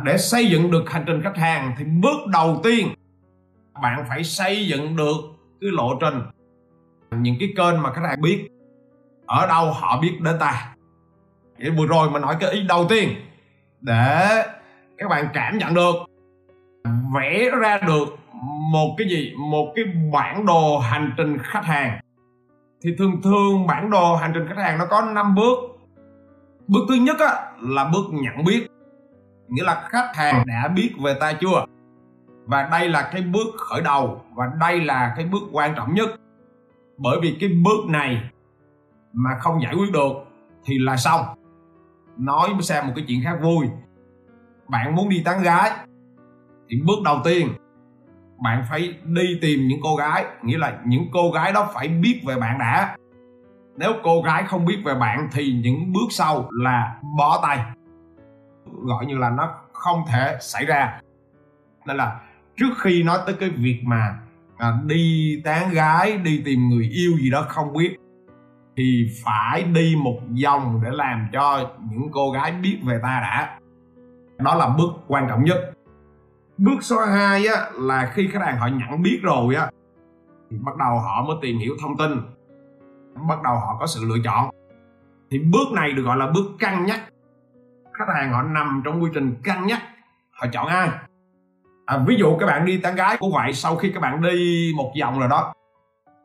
Để 0.03 0.17
xây 0.17 0.47
dựng 0.47 0.71
được 0.71 0.89
hành 0.89 1.03
trình 1.07 1.21
khách 1.23 1.37
hàng 1.37 1.75
thì 1.77 1.85
bước 1.85 2.27
đầu 2.33 2.61
tiên, 2.63 2.87
bạn 3.81 4.05
phải 4.09 4.23
xây 4.23 4.67
dựng 4.67 4.95
được 4.95 5.15
cái 5.61 5.69
lộ 5.73 5.99
trình, 6.01 6.21
những 7.11 7.35
cái 7.39 7.49
kênh 7.57 7.81
mà 7.81 7.93
khách 7.93 8.07
hàng 8.07 8.21
biết, 8.21 8.47
ở 9.25 9.47
đâu 9.47 9.71
họ 9.71 9.99
biết 10.01 10.17
đến 10.21 10.35
ta. 10.39 10.75
Vậy 11.59 11.69
vừa 11.69 11.85
rồi 11.85 12.09
mình 12.09 12.21
nói 12.21 12.35
cái 12.39 12.51
ý 12.51 12.63
đầu 12.67 12.85
tiên, 12.89 13.09
để 13.81 14.43
các 14.97 15.09
bạn 15.09 15.27
cảm 15.33 15.57
nhận 15.57 15.73
được, 15.73 15.95
vẽ 17.15 17.49
ra 17.59 17.77
được 17.77 18.05
một 18.71 18.95
cái 18.97 19.07
gì, 19.09 19.33
một 19.51 19.73
cái 19.75 19.85
bản 20.13 20.45
đồ 20.45 20.79
hành 20.79 21.13
trình 21.17 21.37
khách 21.41 21.65
hàng 21.65 21.99
thì 22.81 22.95
thường 22.97 23.21
thường 23.21 23.67
bản 23.67 23.89
đồ 23.89 24.15
hành 24.15 24.31
trình 24.33 24.47
khách 24.47 24.57
hàng 24.63 24.77
nó 24.77 24.85
có 24.89 25.01
5 25.01 25.35
bước. 25.35 25.59
Bước 26.67 26.79
thứ 26.89 26.95
nhất 26.95 27.19
á, 27.19 27.51
là 27.61 27.89
bước 27.93 28.03
nhận 28.11 28.45
biết. 28.45 28.67
Nghĩa 29.47 29.63
là 29.63 29.87
khách 29.89 30.11
hàng 30.15 30.43
đã 30.45 30.67
biết 30.67 30.91
về 31.03 31.15
ta 31.19 31.33
chưa? 31.33 31.65
Và 32.45 32.67
đây 32.71 32.89
là 32.89 33.09
cái 33.11 33.21
bước 33.21 33.47
khởi 33.57 33.81
đầu 33.81 34.21
và 34.35 34.45
đây 34.59 34.81
là 34.81 35.13
cái 35.17 35.25
bước 35.25 35.43
quan 35.51 35.75
trọng 35.75 35.93
nhất. 35.93 36.09
Bởi 36.97 37.17
vì 37.21 37.37
cái 37.39 37.49
bước 37.49 37.85
này 37.87 38.29
mà 39.13 39.37
không 39.39 39.61
giải 39.61 39.75
quyết 39.75 39.91
được 39.91 40.11
thì 40.65 40.79
là 40.79 40.97
xong. 40.97 41.21
Nói 42.17 42.49
sang 42.61 42.87
một 42.87 42.93
cái 42.95 43.05
chuyện 43.07 43.23
khác 43.23 43.37
vui. 43.41 43.67
Bạn 44.67 44.95
muốn 44.95 45.09
đi 45.09 45.21
tán 45.25 45.43
gái 45.43 45.71
thì 46.69 46.81
bước 46.87 47.01
đầu 47.05 47.21
tiên 47.23 47.49
bạn 48.43 48.63
phải 48.69 48.95
đi 49.03 49.39
tìm 49.41 49.67
những 49.67 49.79
cô 49.83 49.95
gái 49.95 50.25
nghĩa 50.43 50.57
là 50.57 50.79
những 50.85 51.07
cô 51.13 51.31
gái 51.31 51.53
đó 51.53 51.69
phải 51.73 51.87
biết 51.87 52.21
về 52.27 52.35
bạn 52.35 52.59
đã. 52.59 52.95
Nếu 53.77 53.93
cô 54.03 54.21
gái 54.21 54.43
không 54.43 54.65
biết 54.65 54.77
về 54.85 54.95
bạn 54.95 55.29
thì 55.31 55.53
những 55.63 55.93
bước 55.93 56.07
sau 56.09 56.49
là 56.51 56.95
bỏ 57.17 57.39
tay. 57.43 57.59
Gọi 58.65 59.05
như 59.05 59.17
là 59.17 59.29
nó 59.29 59.53
không 59.73 60.03
thể 60.11 60.37
xảy 60.41 60.65
ra. 60.65 60.99
Nên 61.85 61.97
là 61.97 62.19
trước 62.57 62.73
khi 62.77 63.03
nói 63.03 63.19
tới 63.25 63.35
cái 63.39 63.49
việc 63.49 63.81
mà 63.83 64.19
à, 64.57 64.73
đi 64.85 65.35
tán 65.45 65.69
gái 65.69 66.17
đi 66.17 66.41
tìm 66.45 66.69
người 66.69 66.89
yêu 66.89 67.11
gì 67.17 67.29
đó 67.29 67.45
không 67.49 67.73
biết 67.73 67.95
thì 68.77 69.07
phải 69.25 69.63
đi 69.63 69.95
một 70.03 70.19
vòng 70.43 70.81
để 70.83 70.89
làm 70.93 71.27
cho 71.33 71.69
những 71.91 72.09
cô 72.11 72.31
gái 72.31 72.51
biết 72.51 72.77
về 72.83 72.99
ta 73.03 73.19
đã. 73.21 73.59
Đó 74.37 74.55
là 74.55 74.67
bước 74.77 74.89
quan 75.07 75.27
trọng 75.29 75.43
nhất 75.43 75.74
bước 76.57 76.77
số 76.81 76.99
2 76.99 77.47
á 77.47 77.69
là 77.73 78.11
khi 78.13 78.29
khách 78.31 78.41
hàng 78.41 78.57
họ 78.57 78.67
nhận 78.67 79.01
biết 79.01 79.19
rồi 79.23 79.55
á 79.55 79.69
thì 80.51 80.57
bắt 80.65 80.75
đầu 80.77 80.99
họ 80.99 81.23
mới 81.27 81.37
tìm 81.41 81.57
hiểu 81.57 81.73
thông 81.81 81.97
tin. 81.97 82.11
Bắt 83.27 83.41
đầu 83.43 83.55
họ 83.55 83.77
có 83.79 83.87
sự 83.87 84.05
lựa 84.05 84.17
chọn. 84.23 84.49
Thì 85.31 85.39
bước 85.39 85.71
này 85.73 85.91
được 85.91 86.03
gọi 86.03 86.17
là 86.17 86.31
bước 86.35 86.45
cân 86.59 86.85
nhắc. 86.85 86.99
Khách 87.93 88.13
hàng 88.15 88.33
họ 88.33 88.43
nằm 88.43 88.81
trong 88.85 89.03
quy 89.03 89.09
trình 89.13 89.35
cân 89.43 89.65
nhắc 89.65 89.81
họ 90.31 90.47
chọn 90.51 90.67
ai? 90.67 90.89
À, 91.85 92.03
ví 92.07 92.15
dụ 92.19 92.37
các 92.39 92.45
bạn 92.45 92.65
đi 92.65 92.77
tán 92.77 92.95
gái 92.95 93.17
cũng 93.19 93.31
vậy 93.33 93.53
sau 93.53 93.75
khi 93.75 93.91
các 93.93 93.99
bạn 93.99 94.21
đi 94.21 94.71
một 94.77 94.91
vòng 95.01 95.19
rồi 95.19 95.29
đó 95.29 95.53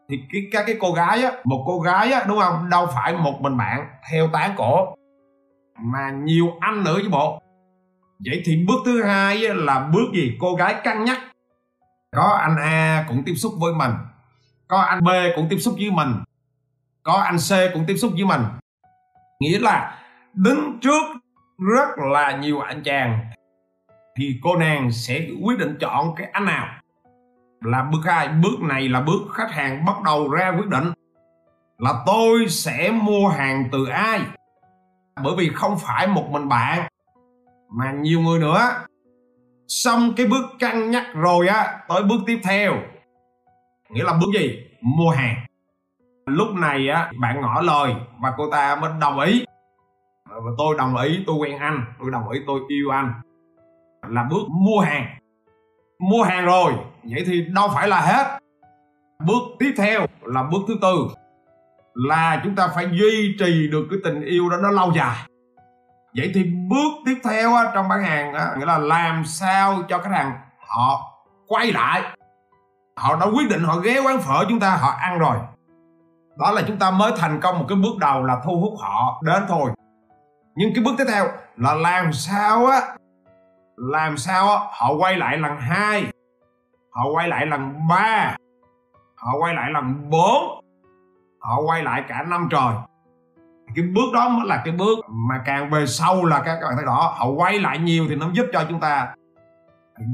thì 0.09 0.21
cái 0.33 0.43
các 0.53 0.65
cái 0.67 0.77
cô 0.81 0.93
gái 0.93 1.23
á 1.23 1.33
một 1.45 1.65
cô 1.67 1.81
gái 1.81 2.13
á 2.13 2.25
đúng 2.29 2.39
không? 2.39 2.69
Đâu 2.71 2.87
phải 2.95 3.17
một 3.17 3.41
mình 3.41 3.57
bạn 3.57 3.87
theo 4.11 4.29
tán 4.33 4.55
cổ 4.57 4.95
mà 5.79 6.11
nhiều 6.11 6.47
anh 6.61 6.85
nữa 6.85 6.99
chứ 7.03 7.09
bộ 7.11 7.43
vậy 8.25 8.43
thì 8.45 8.65
bước 8.69 8.83
thứ 8.85 9.03
hai 9.03 9.39
là 9.39 9.89
bước 9.93 10.13
gì? 10.15 10.37
Cô 10.41 10.55
gái 10.55 10.75
cân 10.85 11.05
nhắc. 11.05 11.19
Có 12.17 12.39
anh 12.43 12.57
A 12.57 13.05
cũng 13.09 13.23
tiếp 13.27 13.35
xúc 13.35 13.53
với 13.61 13.75
mình. 13.75 13.91
Có 14.69 14.79
anh 14.79 15.05
B 15.05 15.09
cũng 15.37 15.47
tiếp 15.51 15.59
xúc 15.59 15.75
với 15.79 15.91
mình. 15.91 16.15
Có 17.03 17.13
anh 17.13 17.37
C 17.37 17.73
cũng 17.75 17.85
tiếp 17.87 17.97
xúc 17.97 18.13
với 18.15 18.25
mình. 18.25 18.43
Nghĩa 19.41 19.59
là 19.59 19.99
đứng 20.35 20.79
trước 20.81 21.03
rất 21.75 21.89
là 22.13 22.37
nhiều 22.37 22.61
anh 22.61 22.83
chàng. 22.83 23.31
Thì 24.19 24.41
cô 24.43 24.57
nàng 24.57 24.91
sẽ 24.93 25.27
quyết 25.43 25.59
định 25.59 25.77
chọn 25.81 26.15
cái 26.17 26.29
anh 26.33 26.45
nào? 26.45 26.67
Là 27.61 27.89
bước 27.93 28.01
hai. 28.05 28.29
Bước 28.29 28.61
này 28.61 28.89
là 28.89 29.01
bước 29.01 29.21
khách 29.33 29.51
hàng 29.51 29.85
bắt 29.85 30.03
đầu 30.05 30.31
ra 30.31 30.53
quyết 30.59 30.69
định 30.69 30.93
là 31.79 31.95
tôi 32.07 32.49
sẽ 32.49 32.91
mua 32.91 33.29
hàng 33.29 33.69
từ 33.73 33.87
ai? 33.87 34.21
Bởi 35.23 35.33
vì 35.39 35.51
không 35.55 35.79
phải 35.79 36.07
một 36.07 36.29
mình 36.31 36.49
bạn 36.49 36.90
mà 37.71 37.93
nhiều 37.93 38.21
người 38.21 38.39
nữa. 38.39 38.61
Xong 39.69 40.13
cái 40.17 40.27
bước 40.27 40.45
cân 40.59 40.91
nhắc 40.91 41.07
rồi 41.15 41.49
á, 41.49 41.79
tới 41.89 42.03
bước 42.03 42.21
tiếp 42.27 42.41
theo. 42.43 42.75
Nghĩa 43.91 44.05
là 44.05 44.13
bước 44.13 44.41
gì? 44.41 44.67
Mua 44.81 45.11
hàng. 45.11 45.37
Lúc 46.27 46.49
này 46.55 46.89
á, 46.89 47.13
bạn 47.21 47.41
ngỏ 47.41 47.61
lời 47.61 47.95
và 48.23 48.33
cô 48.37 48.51
ta 48.51 48.77
mới 48.77 48.91
đồng 49.01 49.21
ý. 49.21 49.45
Và 50.29 50.51
tôi 50.59 50.75
đồng 50.79 50.97
ý, 50.97 51.25
tôi 51.27 51.37
quen 51.37 51.59
anh. 51.59 51.85
Tôi 52.01 52.11
đồng 52.11 52.29
ý, 52.29 52.41
tôi 52.47 52.61
yêu 52.69 52.91
anh. 52.91 53.13
Là 54.09 54.27
bước 54.31 54.49
mua 54.49 54.81
hàng. 54.81 55.19
Mua 55.99 56.23
hàng 56.23 56.45
rồi. 56.45 56.73
Vậy 57.03 57.25
thì 57.27 57.45
đâu 57.55 57.69
phải 57.75 57.89
là 57.89 58.01
hết. 58.01 58.39
Bước 59.27 59.43
tiếp 59.59 59.75
theo 59.77 60.07
là 60.23 60.43
bước 60.43 60.61
thứ 60.69 60.75
tư. 60.83 61.09
Là 61.95 62.41
chúng 62.45 62.55
ta 62.55 62.69
phải 62.75 62.87
duy 62.93 63.37
trì 63.39 63.69
được 63.71 63.87
cái 63.91 63.99
tình 64.05 64.23
yêu 64.23 64.51
đó 64.51 64.57
nó 64.57 64.71
lâu 64.71 64.93
dài 64.97 65.30
vậy 66.17 66.31
thì 66.35 66.45
bước 66.71 66.93
tiếp 67.07 67.17
theo 67.25 67.55
á, 67.55 67.71
trong 67.75 67.89
bán 67.89 68.03
hàng 68.03 68.35
á, 68.35 68.55
nghĩa 68.59 68.67
là 68.67 68.79
làm 68.79 69.25
sao 69.25 69.83
cho 69.89 69.99
khách 69.99 70.13
hàng 70.13 70.33
họ 70.69 71.13
quay 71.47 71.73
lại. 71.73 72.03
Họ 72.97 73.17
đã 73.17 73.27
quyết 73.27 73.51
định 73.51 73.63
họ 73.63 73.77
ghé 73.77 74.01
quán 74.01 74.19
phở 74.21 74.45
chúng 74.49 74.61
ta 74.61 74.77
họ 74.77 74.91
ăn 75.01 75.19
rồi. 75.19 75.37
Đó 76.39 76.51
là 76.51 76.63
chúng 76.67 76.79
ta 76.79 76.91
mới 76.91 77.13
thành 77.17 77.41
công 77.41 77.59
một 77.59 77.65
cái 77.69 77.79
bước 77.83 77.99
đầu 77.99 78.25
là 78.25 78.41
thu 78.45 78.61
hút 78.61 78.75
họ 78.81 79.21
đến 79.23 79.43
thôi. 79.49 79.71
Nhưng 80.55 80.75
cái 80.75 80.85
bước 80.85 80.95
tiếp 80.99 81.05
theo 81.09 81.27
là 81.57 81.75
làm 81.75 82.13
sao 82.13 82.67
á 82.67 82.81
làm 83.77 84.17
sao 84.17 84.49
á, 84.49 84.59
họ 84.73 84.93
quay 84.99 85.17
lại 85.17 85.39
lần 85.39 85.57
hai 85.57 86.05
họ 86.91 87.05
quay 87.15 87.29
lại 87.29 87.47
lần 87.47 87.89
ba 87.89 88.37
họ 89.17 89.33
quay 89.41 89.55
lại 89.55 89.71
lần 89.71 90.11
bốn 90.11 90.61
họ 91.41 91.61
quay 91.67 91.83
lại 91.83 92.05
cả 92.09 92.23
năm 92.23 92.49
trời 92.51 92.75
cái 93.75 93.85
bước 93.95 94.13
đó 94.15 94.29
mới 94.29 94.47
là 94.47 94.63
cái 94.65 94.75
bước 94.75 94.99
mà 95.09 95.43
càng 95.45 95.71
về 95.71 95.87
sau 95.87 96.25
là 96.25 96.43
các 96.45 96.59
bạn 96.63 96.73
thấy 96.77 96.85
rõ, 96.85 97.15
họ 97.17 97.27
quay 97.27 97.59
lại 97.59 97.79
nhiều 97.79 98.07
thì 98.09 98.15
nó 98.15 98.27
giúp 98.33 98.47
cho 98.53 98.65
chúng 98.69 98.81
ta 98.81 99.15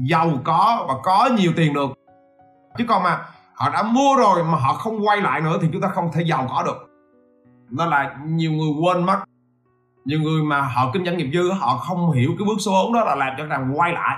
giàu 0.09 0.31
có 0.43 0.85
và 0.87 0.93
có 1.03 1.29
nhiều 1.37 1.51
tiền 1.55 1.73
được. 1.73 1.89
Chứ 2.77 2.85
còn 2.87 3.03
mà 3.03 3.19
họ 3.53 3.69
đã 3.69 3.83
mua 3.83 4.15
rồi 4.17 4.43
mà 4.43 4.57
họ 4.57 4.73
không 4.73 5.07
quay 5.07 5.21
lại 5.21 5.41
nữa 5.41 5.57
thì 5.61 5.69
chúng 5.73 5.81
ta 5.81 5.87
không 5.87 6.11
thể 6.13 6.23
giàu 6.23 6.47
có 6.49 6.63
được. 6.63 6.89
Đó 7.69 7.85
là 7.85 8.15
nhiều 8.25 8.51
người 8.51 8.69
quên 8.83 9.05
mất. 9.05 9.19
Nhiều 10.05 10.19
người 10.19 10.43
mà 10.43 10.61
họ 10.61 10.89
kinh 10.93 11.05
doanh 11.05 11.17
nghiệp 11.17 11.29
dư, 11.33 11.51
họ 11.51 11.77
không 11.77 12.11
hiểu 12.11 12.31
cái 12.39 12.45
bước 12.47 12.57
số 12.59 12.71
4 12.71 12.93
đó 12.93 13.03
là 13.03 13.15
làm 13.15 13.33
cho 13.37 13.43
khách 13.49 13.55
hàng 13.55 13.79
quay 13.79 13.93
lại. 13.93 14.17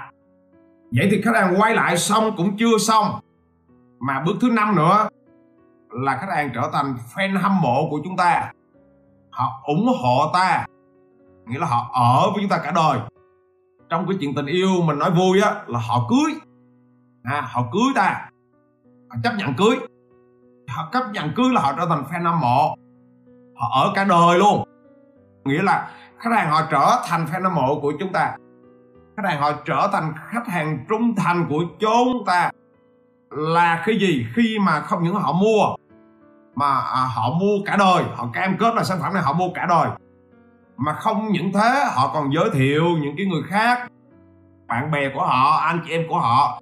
Vậy 0.92 1.08
thì 1.12 1.22
khách 1.22 1.36
hàng 1.36 1.56
quay 1.58 1.76
lại 1.76 1.98
xong 1.98 2.36
cũng 2.38 2.58
chưa 2.58 2.78
xong. 2.78 3.06
Mà 4.00 4.24
bước 4.26 4.36
thứ 4.42 4.50
năm 4.50 4.76
nữa 4.76 5.08
là 5.90 6.18
khách 6.18 6.36
hàng 6.36 6.52
trở 6.54 6.70
thành 6.74 6.96
fan 7.16 7.40
hâm 7.40 7.62
mộ 7.62 7.88
của 7.90 8.00
chúng 8.04 8.18
ta 8.18 8.52
họ 9.32 9.62
ủng 9.64 9.88
hộ 10.02 10.32
ta. 10.34 10.66
Nghĩa 11.48 11.60
là 11.60 11.66
họ 11.66 11.90
ở 11.94 12.32
với 12.32 12.42
chúng 12.42 12.50
ta 12.50 12.58
cả 12.58 12.72
đời. 12.72 13.00
Trong 13.90 14.08
cái 14.08 14.18
chuyện 14.20 14.36
tình 14.36 14.46
yêu 14.46 14.70
mình 14.86 15.00
nói 15.00 15.12
vui 15.12 15.42
á 15.42 15.64
là 15.68 15.80
họ 15.80 16.08
cưới. 16.10 16.34
À, 17.24 17.42
họ 17.52 17.64
cưới 17.72 17.94
ta. 17.96 18.30
Họ 19.10 19.16
chấp 19.24 19.34
nhận 19.38 19.54
cưới. 19.54 19.80
Họ 20.70 20.90
chấp 20.94 21.04
nhận 21.14 21.34
cưới 21.36 21.50
là 21.54 21.62
họ 21.62 21.74
trở 21.78 21.86
thành 21.86 22.04
fan 22.12 22.24
hâm 22.24 22.40
mộ. 22.40 22.76
Họ 23.56 23.70
ở 23.84 23.92
cả 23.96 24.04
đời 24.04 24.38
luôn. 24.38 24.64
Nghĩa 25.46 25.62
là 25.62 25.92
khách 26.18 26.32
hàng 26.34 26.52
họ 26.52 26.62
trở 26.72 27.02
thành 27.08 27.26
fan 27.26 27.44
hâm 27.44 27.56
mộ 27.56 27.80
của 27.82 27.94
chúng 28.00 28.14
ta. 28.14 28.36
Khách 29.18 29.30
hàng 29.30 29.42
họ 29.42 29.52
trở 29.66 29.90
thành 29.92 30.14
khách 30.28 30.48
hàng 30.48 30.86
trung 30.90 31.16
thành 31.16 31.46
của 31.50 31.64
chúng 31.80 32.24
ta. 32.26 32.52
Là 33.30 33.84
cái 33.86 34.00
gì 34.00 34.26
khi 34.36 34.58
mà 34.60 34.80
không 34.80 35.04
những 35.04 35.16
họ 35.16 35.34
mua 35.34 35.76
mà 36.60 36.80
à, 36.80 37.02
họ 37.16 37.30
mua 37.40 37.64
cả 37.66 37.78
đời. 37.80 38.04
Họ 38.16 38.30
cam 38.34 38.58
kết 38.58 38.76
là 38.76 38.84
sản 38.84 39.00
phẩm 39.02 39.14
này 39.14 39.24
họ 39.24 39.34
mua 39.34 39.50
cả 39.56 39.66
đời. 39.70 39.90
Mà 40.78 40.94
không 40.94 41.32
những 41.32 41.52
thế 41.54 41.86
họ 41.96 42.12
còn 42.14 42.34
giới 42.34 42.50
thiệu 42.54 42.86
những 43.02 43.18
cái 43.18 43.26
người 43.26 43.42
khác 43.48 43.88
bạn 44.68 44.92
bè 44.92 45.10
của 45.14 45.22
họ 45.26 45.60
anh 45.60 45.82
chị 45.86 45.92
em 45.92 46.08
của 46.10 46.20
họ. 46.20 46.62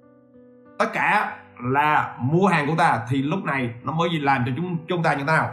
Tất 0.78 0.92
cả 0.92 1.38
là 1.64 2.16
mua 2.18 2.46
hàng 2.46 2.66
của 2.66 2.74
ta. 2.78 3.06
Thì 3.08 3.22
lúc 3.22 3.44
này 3.44 3.74
nó 3.82 3.92
mới 3.92 4.08
gì 4.12 4.18
làm 4.18 4.42
cho 4.46 4.52
chúng 4.56 4.76
chúng 4.88 5.02
ta 5.02 5.12
như 5.14 5.18
thế 5.18 5.24
nào? 5.24 5.50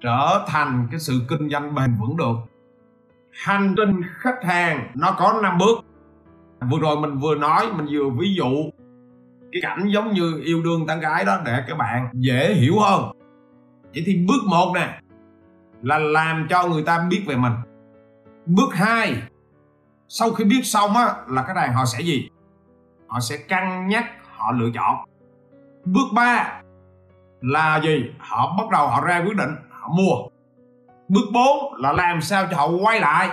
Trở 0.00 0.44
thành 0.46 0.88
cái 0.90 1.00
sự 1.00 1.20
kinh 1.28 1.50
doanh 1.50 1.74
bền 1.74 1.96
vững 2.00 2.16
được. 2.16 2.36
Hành 3.44 3.74
trình 3.76 4.00
khách 4.18 4.44
hàng 4.44 4.90
nó 4.94 5.12
có 5.18 5.40
5 5.42 5.58
bước. 5.58 5.84
Vừa 6.70 6.78
rồi 6.78 6.96
mình 7.00 7.18
vừa 7.18 7.34
nói 7.34 7.66
mình 7.76 7.86
vừa 7.90 8.10
ví 8.18 8.34
dụ 8.34 8.50
cái 9.52 9.62
cảnh 9.62 9.88
giống 9.88 10.12
như 10.12 10.40
yêu 10.44 10.62
đương 10.62 10.86
tán 10.86 11.00
gái 11.00 11.24
đó 11.24 11.38
để 11.44 11.64
các 11.68 11.78
bạn 11.78 12.08
dễ 12.12 12.54
hiểu 12.54 12.80
hơn 12.80 13.17
vậy 13.94 14.02
thì 14.06 14.24
bước 14.28 14.40
một 14.46 14.72
nè, 14.74 15.00
là 15.82 15.98
làm 15.98 16.46
cho 16.50 16.68
người 16.68 16.82
ta 16.82 17.06
biết 17.10 17.24
về 17.26 17.36
mình. 17.36 17.52
Bước 18.46 18.74
hai, 18.74 19.22
sau 20.08 20.30
khi 20.30 20.44
biết 20.44 20.60
xong 20.64 20.96
á, 20.96 21.14
là 21.28 21.42
cái 21.42 21.54
đàn 21.54 21.72
họ 21.72 21.84
sẽ 21.84 22.00
gì? 22.00 22.28
Họ 23.08 23.20
sẽ 23.20 23.36
cân 23.36 23.88
nhắc, 23.88 24.04
họ 24.36 24.52
lựa 24.52 24.70
chọn. 24.74 24.96
Bước 25.84 26.08
ba, 26.14 26.60
là 27.40 27.80
gì? 27.84 28.10
Họ 28.18 28.54
bắt 28.58 28.70
đầu 28.70 28.86
họ 28.86 29.00
ra 29.00 29.22
quyết 29.26 29.36
định, 29.36 29.54
họ 29.70 29.88
mua. 29.88 30.28
Bước 31.08 31.24
4 31.32 31.74
là 31.78 31.92
làm 31.92 32.20
sao 32.20 32.46
cho 32.50 32.56
họ 32.56 32.68
quay 32.82 33.00
lại. 33.00 33.28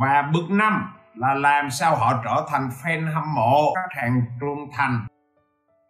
Và 0.00 0.30
bước 0.32 0.50
5 0.50 0.92
là 1.14 1.34
làm 1.34 1.70
sao 1.70 1.96
họ 1.96 2.20
trở 2.24 2.46
thành 2.48 2.68
fan 2.82 3.14
hâm 3.14 3.34
mộ 3.34 3.74
khách 3.74 4.00
hàng 4.00 4.22
trung 4.40 4.68
thành. 4.72 5.06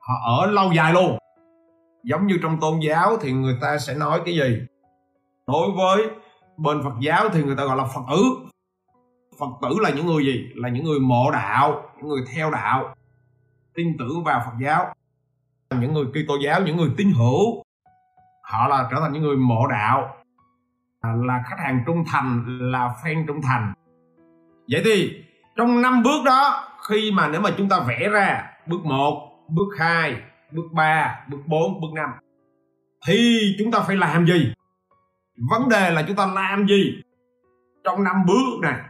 Họ 0.01 0.15
ở 0.39 0.47
lâu 0.47 0.73
dài 0.73 0.93
luôn 0.93 1.19
giống 2.05 2.27
như 2.27 2.39
trong 2.43 2.61
tôn 2.61 2.81
giáo 2.81 3.17
thì 3.21 3.33
người 3.33 3.59
ta 3.61 3.79
sẽ 3.79 3.95
nói 3.95 4.21
cái 4.25 4.35
gì? 4.35 4.67
Đối 5.47 5.71
với 5.71 6.11
bên 6.57 6.83
phật 6.83 6.95
giáo 7.01 7.29
thì 7.29 7.43
người 7.43 7.57
ta 7.57 7.65
gọi 7.65 7.77
là 7.77 7.85
phật 7.85 8.01
tử. 8.11 8.23
Phật 9.41 9.51
tử 9.63 9.77
là 9.81 9.91
những 9.91 10.07
người 10.07 10.25
gì? 10.25 10.51
Là 10.55 10.69
những 10.69 10.85
người 10.85 11.01
mộ 11.01 11.31
đạo 11.31 11.83
những 11.97 12.09
người 12.09 12.21
theo 12.35 12.51
đạo 12.51 12.95
tin 13.75 13.97
tưởng 13.99 14.25
vào 14.25 14.43
phật 14.47 14.53
giáo. 14.63 14.95
Những 15.81 15.93
người 15.93 16.05
kitô 16.07 16.37
giáo 16.45 16.61
những 16.61 16.77
người 16.77 16.91
tín 16.97 17.13
hữu 17.17 17.63
họ 18.43 18.69
là 18.69 18.89
trở 18.91 18.97
thành 19.01 19.13
những 19.13 19.23
người 19.23 19.37
mộ 19.37 19.67
đạo. 19.67 20.17
Là 21.03 21.43
khách 21.51 21.59
hàng 21.59 21.83
trung 21.87 22.05
thành 22.07 22.59
là 22.73 22.95
fan 23.03 23.27
trung 23.27 23.43
thành. 23.43 23.73
Vậy 24.69 24.83
thì 24.85 25.23
trong 25.57 25.83
năm 25.83 26.03
bước 26.03 26.25
đó 26.25 26.69
khi 26.89 27.13
mà 27.13 27.29
nếu 27.29 27.41
mà 27.41 27.51
chúng 27.59 27.69
ta 27.69 27.81
vẽ 27.81 28.09
ra 28.13 28.51
bước 28.67 28.85
1, 28.85 29.29
bước 29.49 29.69
2, 29.79 30.17
bước 30.53 30.73
3, 30.73 31.25
bước 31.31 31.41
4, 31.47 31.81
bước 31.81 31.93
5 31.95 32.11
thì 33.07 33.41
chúng 33.59 33.71
ta 33.71 33.81
phải 33.81 33.97
làm 33.97 34.27
gì? 34.27 34.53
Vấn 35.51 35.69
đề 35.69 35.91
là 35.91 36.03
chúng 36.03 36.17
ta 36.17 36.27
làm 36.27 36.67
gì? 36.67 37.03
Trong 37.85 38.05
năm 38.05 38.17
bước 38.27 38.61
này? 38.63 38.81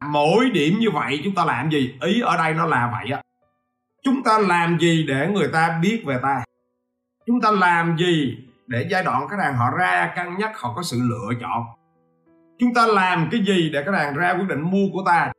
Mỗi 0.00 0.50
điểm 0.50 0.78
như 0.78 0.90
vậy 0.90 1.20
chúng 1.24 1.34
ta 1.34 1.44
làm 1.44 1.70
gì? 1.70 1.94
Ý 2.00 2.20
ở 2.20 2.36
đây 2.36 2.54
nó 2.54 2.66
là 2.66 2.90
vậy 2.92 3.10
á. 3.10 3.22
Chúng 4.04 4.22
ta 4.22 4.38
làm 4.38 4.78
gì 4.78 5.04
để 5.08 5.28
người 5.32 5.48
ta 5.52 5.78
biết 5.82 6.02
về 6.06 6.18
ta? 6.22 6.44
Chúng 7.26 7.40
ta 7.40 7.50
làm 7.50 7.96
gì 7.98 8.38
để 8.66 8.86
giai 8.90 9.04
đoạn 9.04 9.28
khách 9.28 9.40
hàng 9.40 9.56
họ 9.56 9.70
ra 9.78 10.12
cân 10.16 10.26
nhắc 10.38 10.58
họ 10.60 10.72
có 10.76 10.82
sự 10.82 11.00
lựa 11.02 11.38
chọn? 11.40 11.64
Chúng 12.58 12.74
ta 12.74 12.86
làm 12.86 13.28
cái 13.30 13.40
gì 13.46 13.70
để 13.72 13.82
khách 13.84 13.94
hàng 13.94 14.14
ra 14.14 14.32
quyết 14.32 14.48
định 14.48 14.60
mua 14.60 14.86
của 14.92 15.02
ta? 15.06 15.32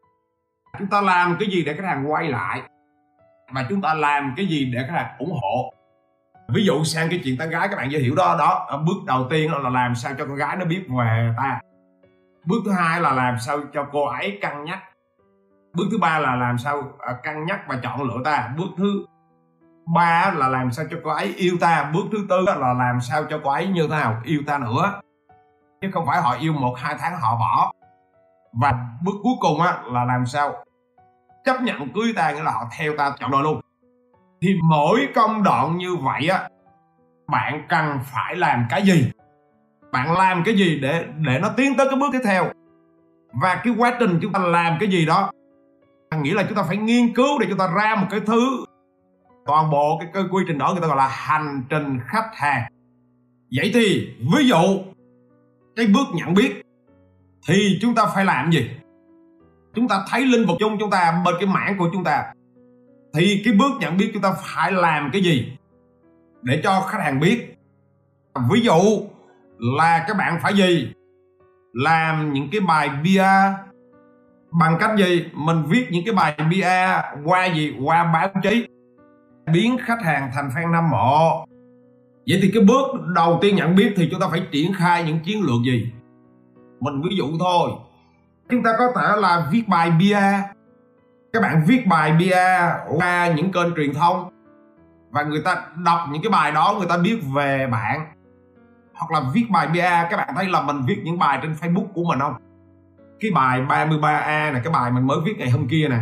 Chúng 0.80 0.88
ta 0.88 1.02
làm 1.02 1.36
cái 1.40 1.50
gì 1.50 1.64
để 1.66 1.74
khách 1.74 1.86
hàng 1.86 2.12
quay 2.12 2.30
lại? 2.30 2.62
Và 3.54 3.66
chúng 3.70 3.82
ta 3.82 3.94
làm 3.94 4.34
cái 4.38 4.46
gì 4.46 4.72
để 4.74 4.80
khách 4.88 4.94
hàng 4.94 5.16
ủng 5.20 5.32
hộ. 5.32 5.74
Ví 6.48 6.66
dụ 6.66 6.84
sang 6.84 7.10
cái 7.10 7.22
chuyện 7.24 7.38
tán 7.38 7.50
gái, 7.50 7.68
các 7.68 7.76
bạn 7.76 7.92
dễ 7.92 8.00
hiểu 8.00 8.16
đó 8.16 8.36
đó 8.40 8.82
bước 8.86 9.06
đầu 9.06 9.28
tiên 9.30 9.52
là 9.64 9.70
làm 9.70 9.96
sao 9.96 10.14
cho 10.18 10.26
con 10.26 10.36
gái 10.36 10.56
nó 10.58 10.66
biết 10.66 10.86
về 11.00 11.34
ta. 11.38 11.60
Bước 12.46 12.62
thứ 12.66 12.72
hai 12.72 13.02
là 13.02 13.14
làm 13.14 13.40
sao 13.40 13.60
cho 13.74 13.86
cô 13.92 14.06
ấy 14.06 14.40
cân 14.42 14.64
nhắc. 14.64 14.80
Bước 15.74 15.86
thứ 15.92 15.98
ba 15.98 16.20
là 16.20 16.36
làm 16.36 16.58
sao 16.58 16.84
à, 17.00 17.14
cân 17.24 17.46
nhắc 17.46 17.60
và 17.68 17.80
chọn 17.84 18.04
lựa 18.04 18.22
ta. 18.26 18.50
Bước 18.58 18.70
thứ 18.78 19.06
ba 19.94 20.34
là 20.38 20.48
làm 20.48 20.72
sao 20.72 20.86
cho 20.92 20.98
cô 21.04 21.10
ấy 21.12 21.34
yêu 21.38 21.58
ta. 21.62 21.92
Bước 21.94 22.04
thứ 22.12 22.18
tư 22.30 22.46
là 22.60 22.74
làm 22.74 23.02
sao 23.02 23.24
cho 23.30 23.40
cô 23.44 23.52
ấy 23.52 23.68
như 23.68 23.82
thế 23.82 23.96
nào, 23.96 24.22
yêu 24.24 24.42
ta 24.48 24.58
nữa. 24.58 25.02
Chứ 25.82 25.90
không 25.94 26.06
phải 26.06 26.22
họ 26.22 26.36
yêu 26.40 26.54
một, 26.54 26.76
hai 26.78 26.96
tháng 27.00 27.20
họ 27.22 27.38
bỏ. 27.40 27.72
Và 28.54 28.74
bước 29.04 29.16
cuối 29.24 29.34
cùng 29.40 29.62
á 29.62 29.78
là 29.86 30.04
làm 30.04 30.26
sao 30.26 30.54
chấp 31.46 31.62
nhận 31.62 31.90
cưới 31.90 32.14
ta 32.16 32.32
nghĩa 32.32 32.44
là 32.44 32.52
họ 32.52 32.70
theo 32.78 32.94
ta 32.98 33.16
chọn 33.20 33.32
đời 33.32 33.44
luôn. 33.44 33.62
Thì 34.42 34.56
mỗi 34.70 35.08
công 35.16 35.44
đoạn 35.44 35.78
như 35.78 35.96
vậy 35.96 36.28
á 36.28 36.50
bạn 37.28 37.66
cần 37.70 38.00
phải 38.04 38.36
làm 38.36 38.66
cái 38.70 38.82
gì? 38.82 39.12
Bạn 39.92 40.18
làm 40.18 40.44
cái 40.46 40.56
gì 40.56 40.80
để 40.80 41.06
để 41.18 41.40
nó 41.40 41.50
tiến 41.58 41.74
tới 41.78 41.88
cái 41.90 42.00
bước 42.00 42.10
tiếp 42.14 42.22
theo? 42.26 42.46
Và 43.42 43.62
cái 43.64 43.74
quá 43.78 43.98
trình 44.00 44.20
chúng 44.22 44.34
ta 44.34 44.40
làm 44.40 44.78
cái 44.80 44.90
gì 44.90 45.06
đó 45.06 45.32
nghĩa 46.22 46.34
là 46.34 46.44
chúng 46.44 46.58
ta 46.58 46.64
phải 46.64 46.78
nghiên 46.78 47.14
cứu 47.14 47.40
để 47.40 47.46
chúng 47.50 47.58
ta 47.58 47.68
ra 47.76 47.96
một 47.96 48.08
cái 48.10 48.20
thứ. 48.20 48.66
Toàn 49.46 49.70
bộ 49.70 49.98
cái, 50.00 50.10
cái 50.14 50.24
quy 50.32 50.44
trình 50.48 50.58
đó 50.58 50.72
người 50.72 50.82
ta 50.82 50.88
gọi 50.88 50.98
là 50.98 51.08
hành 51.08 51.64
trình 51.70 52.00
khách 52.06 52.30
hàng. 52.34 52.72
Vậy 53.58 53.72
thì 53.74 54.16
ví 54.38 54.48
dụ 54.48 54.80
cái 55.76 55.88
bước 55.88 56.08
nhận 56.14 56.34
biết 56.34 56.62
thì 57.48 57.78
chúng 57.82 57.96
ta 57.96 58.06
phải 58.16 58.26
làm 58.26 58.52
gì? 58.52 58.70
Chúng 59.76 59.88
ta 59.88 60.06
thấy 60.10 60.26
linh 60.26 60.46
vật 60.46 60.54
chung 60.60 60.78
chúng 60.80 60.90
ta, 60.90 61.22
bên 61.26 61.36
cái 61.40 61.50
mảng 61.50 61.78
của 61.78 61.90
chúng 61.94 62.04
ta, 62.04 62.24
thì 63.14 63.42
cái 63.46 63.54
bước 63.54 63.72
nhận 63.80 63.98
biết 63.98 64.10
chúng 64.14 64.22
ta 64.22 64.34
phải 64.42 64.72
làm 64.72 65.10
cái 65.14 65.22
gì 65.22 65.58
để 66.42 66.62
cho 66.64 66.82
khách 66.82 67.02
hàng 67.02 67.20
biết. 67.20 67.58
Ví 68.52 68.62
dụ 68.62 68.80
là 69.78 70.06
các 70.08 70.18
bạn 70.18 70.40
phải 70.42 70.54
gì? 70.54 70.92
Làm 71.74 72.34
những 72.34 72.48
cái 72.52 72.62
bài 72.62 72.90
bia 73.04 73.28
bằng 74.52 74.78
cách 74.80 74.92
gì? 74.98 75.26
Mình 75.34 75.64
viết 75.68 75.88
những 75.92 76.06
cái 76.06 76.16
bài 76.16 76.38
bia 76.50 77.02
qua 77.26 77.46
gì? 77.46 77.76
Qua 77.84 78.12
báo 78.14 78.30
chí. 78.44 78.68
Biến 79.54 79.78
khách 79.86 80.04
hàng 80.04 80.32
thành 80.34 80.50
fan 80.50 80.72
nam 80.72 80.90
mộ. 80.90 81.46
Vậy 82.28 82.40
thì 82.42 82.52
cái 82.54 82.64
bước 82.64 82.88
đầu 83.16 83.40
tiên 83.42 83.56
nhận 83.56 83.76
biết 83.76 83.94
thì 83.96 84.08
chúng 84.12 84.20
ta 84.20 84.28
phải 84.32 84.42
triển 84.52 84.74
khai 84.74 85.04
những 85.04 85.20
chiến 85.20 85.42
lược 85.42 85.62
gì? 85.66 85.92
Mình 86.80 87.02
ví 87.02 87.16
dụ 87.16 87.26
thôi 87.40 87.72
chúng 88.54 88.64
ta 88.64 88.72
có 88.78 88.92
thể 88.96 89.22
là 89.22 89.48
viết 89.52 89.64
bài 89.68 89.92
bia. 90.00 90.22
Các 91.34 91.42
bạn 91.42 91.64
viết 91.68 91.88
bài 91.88 92.12
bia 92.12 92.46
qua 92.98 93.28
những 93.28 93.52
kênh 93.52 93.76
truyền 93.76 93.94
thông. 93.94 94.30
Và 95.12 95.24
người 95.24 95.42
ta 95.46 95.66
đọc 95.86 96.00
những 96.12 96.22
cái 96.22 96.30
bài 96.30 96.52
đó 96.52 96.76
người 96.78 96.88
ta 96.88 96.98
biết 96.98 97.20
về 97.36 97.68
bạn. 97.68 98.06
Hoặc 98.94 99.12
là 99.12 99.30
viết 99.34 99.46
bài 99.52 99.68
bia 99.68 99.90
các 100.10 100.18
bạn 100.18 100.34
thấy 100.36 100.46
là 100.46 100.62
mình 100.62 100.82
viết 100.88 101.02
những 101.04 101.20
bài 101.20 101.40
trên 101.42 101.56
facebook 101.62 101.88
của 101.94 102.04
mình 102.04 102.20
không? 102.20 102.34
Cái 103.20 103.32
bài 103.32 103.62
33A 103.62 104.54
này 104.54 104.62
cái 104.64 104.74
bài 104.74 104.92
mình 104.92 105.08
mới 105.08 105.18
viết 105.26 105.34
ngày 105.38 105.50
hôm 105.50 105.68
kia 105.68 105.88
nè. 105.90 106.00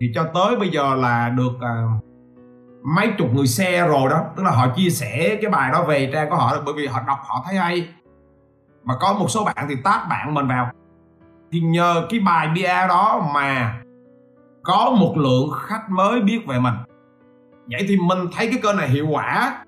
Thì 0.00 0.12
cho 0.14 0.24
tới 0.34 0.56
bây 0.56 0.68
giờ 0.68 0.94
là 0.94 1.28
được 1.28 1.52
uh, 1.56 2.04
mấy 2.84 3.12
chục 3.18 3.28
người 3.34 3.46
xe 3.46 3.86
rồi 3.86 4.10
đó. 4.10 4.24
Tức 4.36 4.42
là 4.42 4.50
họ 4.50 4.66
chia 4.76 4.90
sẻ 4.90 5.38
cái 5.42 5.50
bài 5.50 5.70
đó 5.72 5.84
về 5.84 6.10
trang 6.12 6.30
của 6.30 6.36
họ 6.36 6.56
bởi 6.64 6.74
vì 6.76 6.86
họ 6.86 7.00
đọc 7.06 7.18
họ 7.22 7.44
thấy 7.46 7.56
hay. 7.56 7.88
Mà 8.84 8.94
có 9.00 9.12
một 9.12 9.26
số 9.28 9.44
bạn 9.44 9.66
thì 9.68 9.74
tát 9.84 10.08
bạn 10.08 10.34
mình 10.34 10.48
vào 10.48 10.70
thì 11.52 11.60
nhờ 11.60 12.06
cái 12.10 12.20
bài 12.20 12.48
bia 12.54 12.86
đó 12.88 13.30
mà 13.34 13.80
có 14.62 14.96
một 15.00 15.14
lượng 15.16 15.50
khách 15.66 15.90
mới 15.90 16.20
biết 16.20 16.40
về 16.46 16.58
mình. 16.58 16.74
Vậy 17.66 17.84
thì 17.88 17.96
mình 17.96 18.18
thấy 18.36 18.46
cái 18.46 18.60
kênh 18.62 18.76
này 18.76 18.88
hiệu 18.88 19.06
quả, 19.10 19.64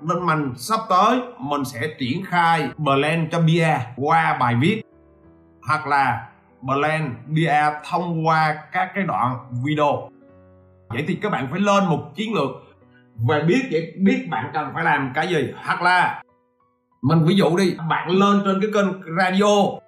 nên 0.00 0.26
mình 0.26 0.52
sắp 0.56 0.80
tới 0.88 1.20
mình 1.38 1.64
sẽ 1.64 1.80
triển 1.98 2.24
khai 2.24 2.70
blend 2.76 3.32
cho 3.32 3.40
bia 3.40 3.68
qua 3.96 4.36
bài 4.40 4.56
viết, 4.60 4.82
hoặc 5.68 5.86
là 5.86 6.28
blend 6.60 7.12
bia 7.26 7.54
thông 7.90 8.26
qua 8.26 8.54
các 8.72 8.90
cái 8.94 9.04
đoạn 9.04 9.36
video. 9.64 10.10
Vậy 10.88 11.04
thì 11.08 11.14
các 11.22 11.32
bạn 11.32 11.48
phải 11.50 11.60
lên 11.60 11.84
một 11.84 12.02
chiến 12.14 12.34
lược 12.34 12.50
về 13.28 13.42
biết 13.42 13.68
vậy, 13.70 13.92
biết 13.98 14.26
bạn 14.30 14.50
cần 14.54 14.70
phải 14.74 14.84
làm 14.84 15.12
cái 15.14 15.28
gì, 15.28 15.52
hoặc 15.64 15.82
là 15.82 16.22
mình 17.02 17.24
ví 17.24 17.34
dụ 17.34 17.56
đi, 17.56 17.76
bạn 17.88 18.08
lên 18.10 18.42
trên 18.44 18.60
cái 18.60 18.70
kênh 18.74 19.16
radio 19.18 19.80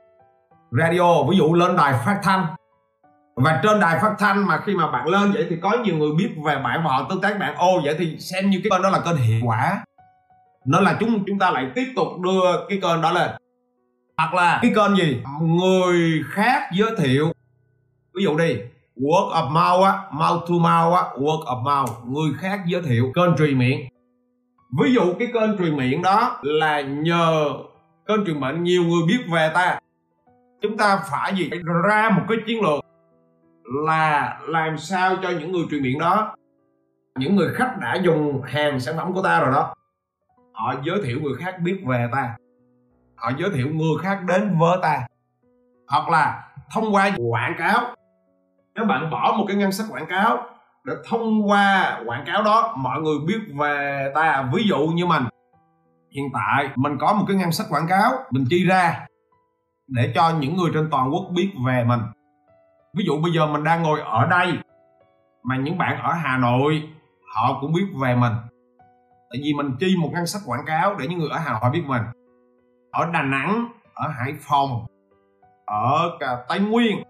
radio, 0.79 1.23
ví 1.31 1.37
dụ 1.37 1.55
lên 1.55 1.77
đài 1.77 1.93
phát 2.05 2.21
thanh. 2.23 2.47
Và 3.37 3.61
trên 3.63 3.81
đài 3.81 3.99
phát 4.03 4.15
thanh 4.19 4.47
mà 4.47 4.61
khi 4.67 4.75
mà 4.75 4.91
bạn 4.91 5.09
lên 5.09 5.33
vậy 5.33 5.47
thì 5.51 5.57
có 5.63 5.73
nhiều 5.85 5.97
người 5.97 6.11
biết 6.19 6.31
về 6.45 6.57
bạn 6.57 6.83
và 6.85 6.91
họ 6.91 7.07
tương 7.11 7.21
tác 7.21 7.39
bạn. 7.39 7.55
Ô, 7.57 7.81
vậy 7.85 7.95
thì 7.99 8.17
xem 8.19 8.51
như 8.51 8.61
cái 8.65 8.71
kênh 8.71 8.83
đó 8.83 8.91
là 8.91 9.01
kênh 9.01 9.17
hiệu 9.17 9.41
quả. 9.45 9.85
Nên 10.65 10.85
là 10.85 10.97
chúng 11.01 11.25
chúng 11.27 11.39
ta 11.39 11.51
lại 11.51 11.71
tiếp 11.75 11.93
tục 11.97 12.09
đưa 12.21 12.67
cái 12.69 12.79
kênh 12.83 13.01
đó 13.03 13.13
lên. 13.13 13.31
Hoặc 14.17 14.35
là 14.35 14.59
cái 14.63 14.73
kênh 14.75 14.97
gì? 14.97 15.23
Người 15.41 16.23
khác 16.31 16.63
giới 16.73 16.91
thiệu. 16.99 17.33
Ví 18.15 18.25
dụ 18.25 18.39
đi 18.39 18.57
word 18.97 19.31
of 19.33 19.49
mouth 19.49 19.87
á, 19.87 19.99
mouth 20.13 20.43
to 20.49 20.55
mouth 20.55 20.95
á 20.95 21.03
word 21.17 21.45
of 21.45 21.63
mouth. 21.63 21.91
Người 22.07 22.33
khác 22.39 22.61
giới 22.67 22.83
thiệu 22.83 23.13
kênh 23.15 23.37
truyền 23.39 23.59
miệng. 23.59 23.89
Ví 24.83 24.95
dụ 24.95 25.15
cái 25.19 25.29
kênh 25.35 25.59
truyền 25.59 25.77
miệng 25.77 26.03
đó 26.03 26.39
là 26.43 26.81
nhờ 26.81 27.49
kênh 28.07 28.27
truyền 28.27 28.41
miệng 28.41 28.63
nhiều 28.63 28.83
người 28.83 29.03
biết 29.07 29.25
về 29.33 29.51
ta 29.55 29.79
chúng 30.63 30.77
ta 30.77 30.97
phải 31.11 31.35
gì? 31.37 31.51
Ra 31.85 32.11
một 32.11 32.23
cái 32.29 32.39
chiến 32.47 32.63
lược 32.63 32.85
là 33.87 34.39
làm 34.47 34.79
sao 34.79 35.17
cho 35.23 35.31
những 35.31 35.53
người 35.53 35.65
truyền 35.71 35.83
miệng 35.83 35.99
đó, 35.99 36.35
những 37.19 37.37
người 37.37 37.55
khách 37.55 37.79
đã 37.81 37.95
dùng 38.03 38.43
hàng 38.43 38.81
sản 38.81 38.97
phẩm 38.97 39.13
của 39.13 39.23
ta 39.23 39.41
rồi 39.41 39.53
đó, 39.53 39.75
họ 40.53 40.75
giới 40.85 41.01
thiệu 41.05 41.21
người 41.21 41.35
khác 41.39 41.55
biết 41.61 41.83
về 41.87 42.09
ta, 42.13 42.37
họ 43.17 43.31
giới 43.39 43.51
thiệu 43.51 43.69
người 43.69 43.99
khác 44.03 44.19
đến 44.29 44.59
với 44.59 44.79
ta, 44.83 45.07
hoặc 45.89 46.09
là 46.09 46.49
thông 46.75 46.95
qua 46.95 47.11
quảng 47.31 47.55
cáo. 47.59 47.81
Các 48.75 48.87
bạn 48.87 49.11
bỏ 49.11 49.35
một 49.39 49.45
cái 49.49 49.57
ngân 49.57 49.73
sách 49.73 49.87
quảng 49.91 50.07
cáo 50.07 50.47
để 50.85 50.95
thông 51.09 51.51
qua 51.51 52.01
quảng 52.07 52.25
cáo 52.27 52.43
đó, 52.43 52.75
mọi 52.77 53.01
người 53.01 53.17
biết 53.27 53.41
về 53.61 54.13
ta. 54.15 54.49
Ví 54.55 54.63
dụ 54.69 54.87
như 54.87 55.07
mình, 55.07 55.23
hiện 56.11 56.25
tại 56.35 56.69
mình 56.77 56.99
có 57.01 57.13
một 57.13 57.25
cái 57.29 57.37
ngân 57.37 57.53
sách 57.53 57.67
quảng 57.71 57.87
cáo, 57.89 58.13
mình 58.31 58.45
chi 58.51 58.65
ra 58.65 59.07
để 59.89 60.13
cho 60.15 60.31
những 60.41 60.57
người 60.57 60.71
trên 60.75 60.89
toàn 60.91 61.11
quốc 61.13 61.31
biết 61.35 61.53
về 61.67 61.85
mình. 61.85 62.01
Ví 62.97 63.05
dụ 63.07 63.21
bây 63.23 63.33
giờ 63.33 63.47
mình 63.47 63.65
đang 63.65 63.83
ngồi 63.83 64.01
ở 64.01 64.27
đây 64.27 64.53
mà 65.43 65.57
những 65.57 65.79
bạn 65.79 66.03
ở 66.03 66.13
hà 66.13 66.39
nội 66.39 66.89
họ 67.35 67.59
cũng 67.61 67.73
biết 67.73 67.87
về 68.03 68.15
mình. 68.15 68.33
Tại 69.31 69.41
vì 69.45 69.53
mình 69.57 69.77
chi 69.81 69.97
một 70.01 70.11
ngân 70.13 70.27
sách 70.27 70.43
quảng 70.47 70.65
cáo 70.67 70.95
để 70.95 71.07
những 71.07 71.19
người 71.19 71.31
ở 71.31 71.39
hà 71.39 71.61
nội 71.61 71.71
biết 71.71 71.83
mình. 71.87 72.03
Ở 72.91 73.11
đà 73.13 73.23
nẵng 73.23 73.69
ở 73.95 74.09
hải 74.09 74.35
phòng 74.41 74.87
ở 75.67 76.17
cả 76.21 76.45
tây 76.49 76.61
nguyên 76.61 77.03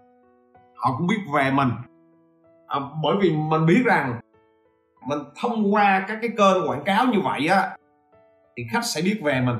họ 0.75 0.95
cũng 0.97 1.07
biết 1.07 1.19
về 1.35 1.51
mình. 1.51 1.69
À, 2.67 2.79
bởi 3.03 3.15
vì 3.21 3.35
mình 3.35 3.65
biết 3.65 3.81
rằng 3.85 4.19
mình 5.07 5.19
thông 5.41 5.73
qua 5.73 6.05
các 6.07 6.17
cái 6.21 6.29
kênh 6.37 6.69
quảng 6.69 6.83
cáo 6.83 7.05
như 7.05 7.19
vậy 7.23 7.47
á 7.47 7.77
thì 8.57 8.63
khách 8.71 8.85
sẽ 8.85 9.01
biết 9.01 9.19
về 9.23 9.41
mình. 9.41 9.57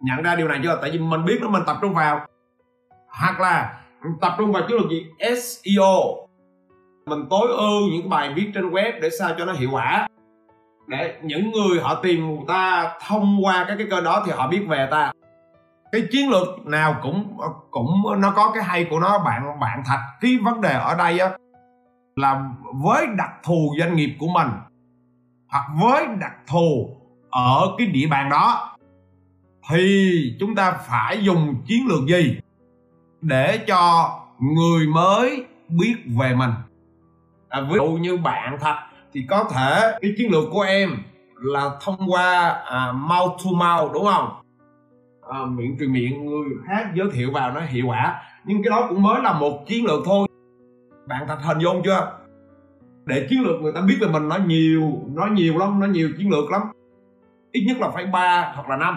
Nhận 0.00 0.22
ra 0.22 0.36
điều 0.36 0.48
này 0.48 0.60
chưa? 0.62 0.78
Tại 0.80 0.90
vì 0.90 0.98
mình 0.98 1.24
biết 1.24 1.38
nó 1.42 1.48
mình 1.48 1.62
tập 1.66 1.76
trung 1.80 1.94
vào 1.94 2.26
hoặc 3.20 3.40
là 3.40 3.80
tập 4.20 4.34
trung 4.38 4.52
vào 4.52 4.62
chiến 4.68 4.76
lược 4.76 4.90
gì? 4.90 5.06
SEO 5.18 6.26
mình 7.06 7.26
tối 7.30 7.48
ưu 7.48 7.80
những 7.92 8.02
cái 8.02 8.08
bài 8.08 8.32
viết 8.34 8.50
trên 8.54 8.70
web 8.70 9.00
để 9.00 9.10
sao 9.18 9.30
cho 9.38 9.44
nó 9.44 9.52
hiệu 9.52 9.70
quả. 9.72 10.08
Để 10.86 11.18
những 11.22 11.50
người 11.50 11.80
họ 11.80 11.94
tìm 11.94 12.36
ta 12.48 12.94
thông 13.06 13.44
qua 13.44 13.64
các 13.68 13.74
cái 13.78 13.86
kênh 13.90 14.04
đó 14.04 14.22
thì 14.26 14.32
họ 14.32 14.48
biết 14.48 14.62
về 14.68 14.88
ta. 14.90 15.12
Cái 15.92 16.02
chiến 16.12 16.30
lược 16.30 16.66
nào 16.66 16.96
cũng 17.02 17.38
cũng 17.70 17.88
nó 18.18 18.32
có 18.36 18.50
cái 18.54 18.64
hay 18.64 18.84
của 18.90 19.00
nó. 19.00 19.18
Bạn 19.18 19.60
bạn 19.60 19.82
thạch 19.86 20.00
cái 20.20 20.38
vấn 20.44 20.60
đề 20.60 20.72
ở 20.72 20.94
đây 20.94 21.18
á, 21.18 21.30
là 22.16 22.42
với 22.84 23.06
đặc 23.18 23.30
thù 23.44 23.74
doanh 23.78 23.96
nghiệp 23.96 24.16
của 24.18 24.28
mình 24.28 24.48
hoặc 25.48 25.66
với 25.80 26.06
đặc 26.20 26.34
thù 26.46 26.96
ở 27.30 27.74
cái 27.78 27.86
địa 27.86 28.06
bàn 28.10 28.30
đó 28.30 28.76
thì 29.70 30.12
chúng 30.40 30.54
ta 30.54 30.72
phải 30.72 31.24
dùng 31.24 31.62
chiến 31.66 31.86
lược 31.88 32.06
gì? 32.08 32.38
Để 33.28 33.64
cho 33.66 34.10
người 34.40 34.86
mới 34.86 35.44
biết 35.68 35.94
về 36.18 36.34
mình. 36.34 36.50
À, 37.48 37.60
ví 37.60 37.74
dụ 37.74 37.86
như 37.86 38.16
bạn 38.16 38.58
thật 38.60 38.76
thì 39.12 39.26
có 39.30 39.44
thể 39.54 39.98
cái 40.00 40.14
chiến 40.16 40.32
lược 40.32 40.44
của 40.52 40.60
em 40.60 40.90
là 41.34 41.70
thông 41.80 42.10
qua 42.10 42.48
à, 42.50 42.92
mouth 42.92 43.32
to 43.44 43.50
mouth 43.50 43.92
đúng 43.92 44.04
không? 44.04 44.28
À, 45.30 45.38
miệng 45.48 45.76
truyền 45.78 45.92
miệng 45.92 46.26
người 46.26 46.48
khác 46.66 46.90
giới 46.94 47.06
thiệu 47.12 47.30
vào 47.32 47.52
nó 47.52 47.60
hiệu 47.60 47.86
quả. 47.86 48.22
Nhưng 48.44 48.62
cái 48.62 48.70
đó 48.70 48.86
cũng 48.88 49.02
mới 49.02 49.22
là 49.22 49.32
một 49.32 49.66
chiến 49.66 49.84
lược 49.84 50.02
thôi. 50.04 50.28
Bạn 51.08 51.24
thật 51.28 51.38
hình 51.42 51.58
dung 51.58 51.82
chưa? 51.84 52.12
Để 53.06 53.26
chiến 53.30 53.42
lược 53.42 53.60
người 53.60 53.72
ta 53.72 53.80
biết 53.80 53.96
về 54.00 54.08
mình 54.08 54.28
nó 54.28 54.36
nhiều 54.46 54.92
nó 55.14 55.26
nhiều 55.26 55.58
lắm 55.58 55.80
nó 55.80 55.86
nhiều 55.86 56.10
chiến 56.18 56.30
lược 56.30 56.50
lắm. 56.50 56.62
Ít 57.52 57.64
nhất 57.68 57.76
là 57.80 57.90
phải 57.90 58.06
ba 58.06 58.52
hoặc 58.54 58.68
là 58.68 58.76
năm. 58.76 58.96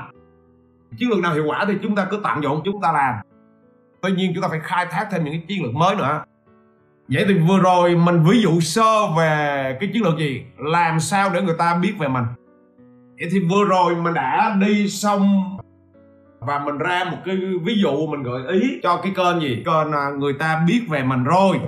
Chiến 0.98 1.10
lược 1.10 1.20
nào 1.20 1.34
hiệu 1.34 1.46
quả 1.48 1.66
thì 1.68 1.74
chúng 1.84 1.96
ta 1.96 2.08
cứ 2.10 2.20
tận 2.24 2.44
dụng 2.44 2.62
chúng 2.66 2.82
ta 2.82 2.92
làm 2.92 3.16
tuy 4.02 4.12
nhiên 4.12 4.32
chúng 4.34 4.42
ta 4.42 4.48
phải 4.48 4.60
khai 4.64 4.86
thác 4.86 5.08
thêm 5.12 5.24
những 5.24 5.34
cái 5.34 5.44
chiến 5.48 5.64
lược 5.64 5.74
mới 5.74 5.96
nữa. 5.96 6.24
Vậy 7.08 7.26
thì 7.28 7.34
vừa 7.34 7.60
rồi 7.60 7.96
mình 7.96 8.24
ví 8.30 8.42
dụ 8.42 8.60
sơ 8.60 9.08
về 9.18 9.78
cái 9.80 9.90
chiến 9.94 10.04
lược 10.04 10.18
gì? 10.18 10.44
Làm 10.58 11.00
sao 11.00 11.30
để 11.34 11.42
người 11.42 11.56
ta 11.58 11.76
biết 11.82 11.94
về 12.00 12.08
mình? 12.08 12.24
Vậy 13.20 13.30
thì 13.32 13.40
vừa 13.40 13.66
rồi 13.66 13.96
mình 13.96 14.14
đã 14.14 14.56
đi 14.60 14.90
xong 14.90 15.58
và 16.40 16.60
mình 16.60 16.78
ra 16.78 17.04
một 17.12 17.18
cái 17.26 17.38
ví 17.64 17.74
dụ 17.82 18.08
mình 18.08 18.24
gợi 18.24 18.42
ý 18.62 18.80
cho 18.84 19.00
cái 19.04 19.12
kênh 19.16 19.42
gì? 19.42 19.64
Kênh 19.66 19.92
à, 19.92 20.10
người 20.18 20.34
ta 20.34 20.64
biết 20.68 20.82
về 20.90 21.04
mình 21.04 21.24
rồi. 21.24 21.60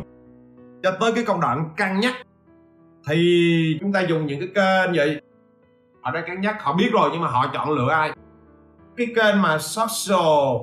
Cho 0.84 0.91
tới 1.00 1.12
cái 1.15 1.24
công 1.24 1.41
đoạn 1.41 1.70
cân 1.78 2.00
nhắc. 2.00 2.13
Thì 3.08 3.78
chúng 3.80 3.94
ta 3.94 4.02
dùng 4.02 4.26
những 4.26 4.39
cái 4.39 4.50
kênh 4.56 4.96
vậy 4.96 5.22
ở 6.02 6.12
đây 6.12 6.24
cân 6.28 6.41
nhắc, 6.41 6.63
họ 6.63 6.74
biết 6.74 6.89
rồi 6.94 7.10
nhưng 7.13 7.22
mà 7.22 7.28
họ 7.28 7.52
chọn 7.54 7.70
lựa 7.70 7.89
ai? 7.89 8.12
Cái 8.98 9.08
kênh 9.15 9.41
mà 9.41 9.58
social 9.58 10.58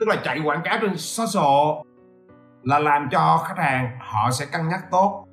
tức 0.00 0.08
là 0.08 0.16
chạy 0.24 0.40
quảng 0.44 0.60
cáo 0.64 0.78
trên 0.82 0.96
social 0.96 1.84
là 2.62 2.78
làm 2.78 3.08
cho 3.10 3.44
khách 3.48 3.58
hàng 3.58 3.98
họ 4.00 4.30
sẽ 4.30 4.46
cân 4.52 4.68
nhắc 4.68 4.80
tốt. 4.90 5.26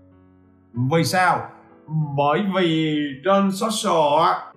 Vì 0.92 1.04
sao? 1.04 1.50
Bởi 2.18 2.46
vì 2.56 3.00
trên 3.26 3.52
social 3.52 4.24
á 4.24 4.54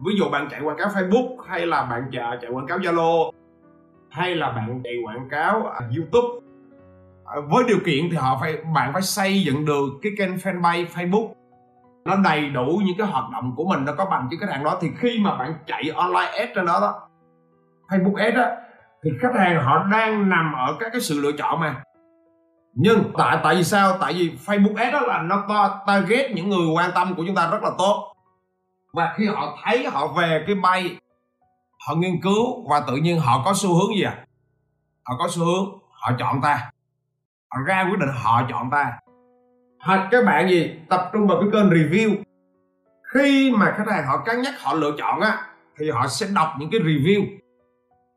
ví 0.00 0.12
dụ 0.18 0.28
bạn 0.30 0.48
chạy 0.50 0.60
quảng 0.60 0.76
cáo 0.76 0.88
Facebook 0.88 1.36
hay 1.48 1.66
là 1.66 1.82
bạn 1.84 2.10
chạy, 2.12 2.38
chạy 2.42 2.50
quảng 2.50 2.66
cáo 2.66 2.78
Zalo 2.78 3.30
hay 4.10 4.34
là 4.34 4.50
bạn 4.50 4.80
chạy 4.84 4.94
quảng 5.04 5.28
cáo 5.30 5.66
à, 5.66 5.80
YouTube 5.96 6.46
à, 7.24 7.36
với 7.50 7.64
điều 7.68 7.78
kiện 7.86 8.10
thì 8.10 8.16
họ 8.16 8.38
phải 8.40 8.56
bạn 8.74 8.92
phải 8.92 9.02
xây 9.02 9.42
dựng 9.42 9.64
được 9.64 9.88
cái 10.02 10.12
kênh 10.18 10.36
fanpage 10.36 10.86
Facebook. 10.86 11.32
Nó 12.04 12.16
đầy 12.24 12.50
đủ 12.50 12.80
những 12.84 12.98
cái 12.98 13.06
hoạt 13.06 13.30
động 13.32 13.52
của 13.56 13.64
mình 13.64 13.84
nó 13.84 13.92
có 13.94 14.04
bằng 14.04 14.28
chứng 14.30 14.40
khách 14.40 14.50
hàng 14.50 14.64
đó. 14.64 14.78
Thì 14.80 14.88
khi 14.98 15.18
mà 15.22 15.36
bạn 15.36 15.54
chạy 15.66 15.82
online 15.94 16.30
ad 16.38 16.48
trên 16.54 16.66
đó 16.66 16.78
đó 16.80 17.08
Facebook 17.88 18.14
ad 18.14 18.34
á 18.34 18.56
thì 19.04 19.10
khách 19.20 19.34
hàng 19.38 19.64
họ 19.64 19.84
đang 19.92 20.28
nằm 20.28 20.52
ở 20.52 20.76
các 20.80 20.88
cái 20.92 21.00
sự 21.00 21.20
lựa 21.20 21.32
chọn 21.32 21.60
mà. 21.60 21.82
Nhưng 22.74 23.12
tại 23.18 23.38
tại 23.42 23.54
vì 23.54 23.64
sao? 23.64 23.98
Tại 24.00 24.12
vì 24.12 24.32
Facebook 24.46 24.76
Ads 24.76 24.92
đó 24.92 25.00
là 25.00 25.22
nó 25.22 25.46
target 25.86 26.30
những 26.30 26.48
người 26.48 26.68
quan 26.74 26.90
tâm 26.94 27.14
của 27.16 27.24
chúng 27.26 27.34
ta 27.34 27.50
rất 27.50 27.62
là 27.62 27.70
tốt. 27.78 28.16
Và 28.92 29.14
khi 29.16 29.26
họ 29.26 29.58
thấy 29.64 29.86
họ 29.86 30.06
về 30.06 30.44
cái 30.46 30.54
bay, 30.54 30.96
họ 31.86 31.94
nghiên 31.94 32.20
cứu 32.22 32.68
và 32.70 32.80
tự 32.86 32.96
nhiên 32.96 33.20
họ 33.20 33.42
có 33.44 33.52
xu 33.54 33.68
hướng 33.68 33.96
gì 33.96 34.02
à? 34.02 34.24
Họ 35.04 35.16
có 35.18 35.28
xu 35.30 35.44
hướng 35.44 35.78
họ 35.90 36.12
chọn 36.18 36.40
ta. 36.42 36.70
Họ 37.50 37.58
ra 37.66 37.86
quyết 37.90 37.98
định 37.98 38.10
họ 38.22 38.42
chọn 38.48 38.70
ta. 38.70 38.92
Hoặc 39.80 40.08
các 40.10 40.24
bạn 40.24 40.48
gì, 40.48 40.74
tập 40.88 41.10
trung 41.12 41.26
vào 41.26 41.40
cái 41.40 41.50
kênh 41.52 41.70
review. 41.70 42.16
Khi 43.14 43.52
mà 43.56 43.74
khách 43.76 43.88
hàng 43.88 44.06
họ 44.06 44.22
cân 44.26 44.42
nhắc 44.42 44.54
họ 44.62 44.74
lựa 44.74 44.92
chọn 44.98 45.20
á, 45.20 45.46
thì 45.78 45.90
họ 45.90 46.06
sẽ 46.06 46.26
đọc 46.34 46.48
những 46.58 46.70
cái 46.70 46.80
review 46.80 47.39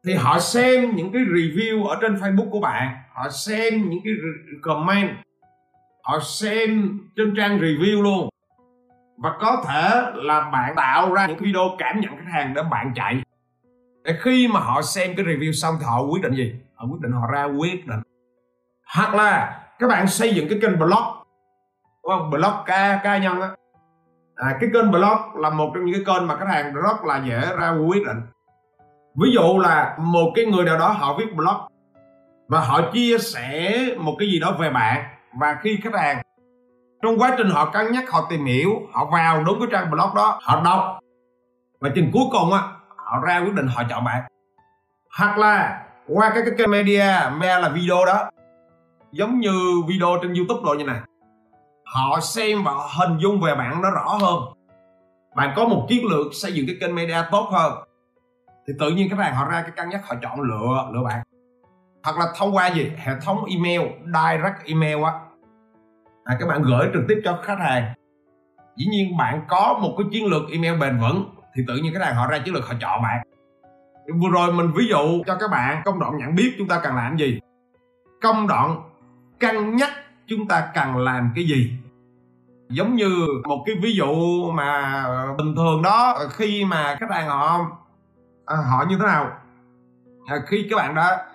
thì 0.06 0.14
họ 0.14 0.40
xem 0.40 0.96
những 0.96 1.12
cái 1.12 1.22
review 1.22 1.86
ở 1.86 1.98
trên 2.02 2.16
Facebook 2.16 2.50
của 2.50 2.60
bạn 2.60 2.98
họ 3.14 3.30
xem 3.30 3.90
những 3.90 4.00
cái 4.04 4.14
comment 4.62 5.10
họ 6.04 6.20
xem 6.20 7.00
trên 7.16 7.34
trang 7.38 7.60
review 7.60 8.02
luôn. 8.02 8.30
Và 9.18 9.38
có 9.40 9.64
thể 9.68 10.02
là 10.16 10.50
bạn 10.50 10.74
tạo 10.76 11.14
ra 11.14 11.28
những 11.28 11.38
video 11.38 11.76
cảm 11.78 12.00
nhận 12.00 12.18
khách 12.18 12.32
hàng 12.34 12.54
để 12.54 12.64
bạn 12.72 12.92
chạy. 12.96 13.22
Để 14.04 14.16
khi 14.22 14.48
mà 14.48 14.60
họ 14.60 14.82
xem 14.82 15.16
cái 15.16 15.26
review 15.26 15.52
xong 15.52 15.76
thì 15.80 15.86
họ 15.86 16.02
quyết 16.02 16.22
định 16.22 16.34
gì? 16.34 16.56
Họ 16.76 16.86
quyết 16.86 17.02
định 17.02 17.12
họ 17.12 17.28
ra 17.32 17.44
quyết 17.44 17.88
định 17.88 18.00
hoặc 18.96 19.14
là 19.14 19.62
các 19.80 19.88
bạn 19.88 20.08
xây 20.08 20.34
dựng 20.34 20.50
cái 20.50 20.60
kênh 20.62 20.80
blog 20.80 21.04
đúng 22.04 22.12
không? 22.12 22.30
Blog 22.30 22.54
ca 22.66 23.02
cá 23.04 23.18
nhân 23.18 23.42
á. 23.42 23.50
À, 24.36 24.58
cái 24.62 24.70
kênh 24.74 24.92
blog 24.92 25.36
là 25.36 25.50
một 25.50 25.72
trong 25.76 25.86
những 25.86 25.96
cái 25.96 26.16
kênh 26.16 26.28
mà 26.28 26.36
khách 26.36 26.48
hàng 26.50 26.74
rất 26.74 27.04
là 27.04 27.24
dễ 27.26 27.56
ra 27.60 27.72
quyết 27.72 28.06
định 28.06 28.22
ví 29.16 29.32
dụ 29.34 29.60
là 29.60 29.98
một 30.00 30.32
cái 30.36 30.46
người 30.46 30.66
nào 30.66 30.78
đó 30.78 30.90
họ 30.90 31.16
viết 31.18 31.36
blog 31.36 31.56
và 32.48 32.60
họ 32.60 32.82
chia 32.94 33.18
sẻ 33.18 33.78
một 33.98 34.16
cái 34.20 34.28
gì 34.28 34.40
đó 34.40 34.56
về 34.60 34.70
bạn 34.70 35.04
và 35.40 35.58
khi 35.62 35.80
khách 35.84 35.96
hàng, 35.96 36.22
trong 37.02 37.20
quá 37.20 37.36
trình 37.38 37.50
họ 37.50 37.70
cân 37.70 37.92
nhắc, 37.92 38.12
họ 38.12 38.28
tìm 38.30 38.46
hiểu, 38.46 38.70
họ 38.94 39.10
vào 39.12 39.44
đúng 39.44 39.60
cái 39.60 39.68
trang 39.72 39.92
blog 39.92 40.16
đó, 40.16 40.40
họ 40.44 40.62
đọc 40.66 41.00
và 41.80 41.90
chừng 41.96 42.10
cuối 42.14 42.24
cùng 42.32 42.54
á, 42.54 42.60
họ 42.98 43.20
ra 43.26 43.40
quyết 43.40 43.54
định 43.54 43.68
họ 43.68 43.84
chọn 43.90 44.04
bạn. 44.04 44.24
Hoặc 45.18 45.38
là 45.38 45.86
qua 46.08 46.32
các 46.36 46.42
cái 46.46 46.54
kênh 46.58 46.72
media 46.72 47.06
media 47.38 47.60
là 47.60 47.70
video 47.70 48.06
đó, 48.06 48.30
giống 49.12 49.40
như 49.40 49.82
video 49.88 50.18
trên 50.22 50.34
youtube 50.34 50.62
rồi 50.66 50.78
như 50.78 50.84
này, 50.84 51.00
họ 51.86 52.20
xem 52.20 52.64
và 52.64 52.72
hình 52.98 53.18
dung 53.18 53.42
về 53.42 53.56
bạn 53.56 53.82
nó 53.82 53.92
rõ 53.92 54.18
hơn. 54.22 54.40
Bạn 55.36 55.54
có 55.56 55.68
một 55.68 55.86
chiến 55.90 56.06
lược 56.06 56.34
xây 56.34 56.54
dựng 56.54 56.66
cái 56.68 56.76
kênh 56.82 56.96
media 56.96 57.18
tốt 57.32 57.50
hơn 57.52 57.74
thì 58.68 58.74
tự 58.80 58.90
nhiên 58.90 59.10
các 59.10 59.16
bạn 59.16 59.36
họ 59.36 59.50
ra 59.50 59.62
cái 59.62 59.72
cân 59.72 59.90
nhắc 59.90 60.02
họ 60.08 60.16
chọn 60.22 60.42
lựa 60.42 60.90
lựa 60.94 61.04
bạn. 61.04 61.24
Hoặc 62.04 62.18
là 62.18 62.26
thông 62.38 62.56
qua 62.56 62.68
gì? 62.68 62.92
Hệ 62.98 63.12
thống 63.22 63.46
email 63.46 63.82
direct 64.06 64.66
email 64.66 65.04
á. 65.04 65.12
À, 66.24 66.38
các 66.40 66.48
bạn 66.48 66.62
gửi 66.62 66.88
trực 66.94 67.04
tiếp 67.08 67.22
cho 67.24 67.40
khách 67.44 67.60
hàng. 67.60 67.94
Dĩ 68.76 68.86
nhiên 68.92 69.18
bạn 69.18 69.42
có 69.48 69.80
một 69.82 69.96
cái 69.98 70.08
chiến 70.12 70.26
lược 70.26 70.42
email 70.52 70.80
bền 70.80 71.00
vững 71.00 71.36
thì 71.56 71.64
tự 71.68 71.78
nhiên 71.78 71.94
khách 71.94 72.06
hàng 72.06 72.16
họ 72.16 72.28
ra 72.28 72.40
chiến 72.46 72.54
lược 72.54 72.68
họ 72.68 72.74
chọn 72.82 73.02
bạn. 73.02 73.28
Vừa 74.22 74.30
rồi 74.34 74.54
mình 74.54 74.72
ví 74.76 74.88
dụ 74.88 75.24
cho 75.26 75.38
các 75.40 75.52
bạn 75.52 75.82
công 75.86 76.00
đoạn 76.00 76.18
nhận 76.18 76.36
biết 76.36 76.56
chúng 76.58 76.68
ta 76.68 76.80
cần 76.84 76.96
làm 76.96 77.18
gì. 77.18 77.40
Công 78.22 78.48
đoạn 78.48 78.90
cân 79.40 79.76
nhắc 79.76 79.90
chúng 80.28 80.48
ta 80.48 80.68
cần 80.74 80.98
làm 80.98 81.32
cái 81.36 81.44
gì. 81.44 81.72
Giống 82.70 82.96
như 82.96 83.28
một 83.44 83.64
cái 83.66 83.76
ví 83.82 83.96
dụ 83.96 84.44
mà 84.52 85.06
bình 85.38 85.56
thường 85.56 85.82
đó 85.82 86.20
khi 86.32 86.66
mà 86.66 86.96
khách 87.00 87.12
hàng 87.12 87.28
họ 87.28 87.66
à, 88.54 88.58
họ 88.70 88.86
như 88.90 88.98
thế 88.98 89.06
nào? 89.06 89.32
À, 90.26 90.36
khi 90.48 90.68
các 90.70 90.76
bạn 90.76 90.96
đã 90.96 91.26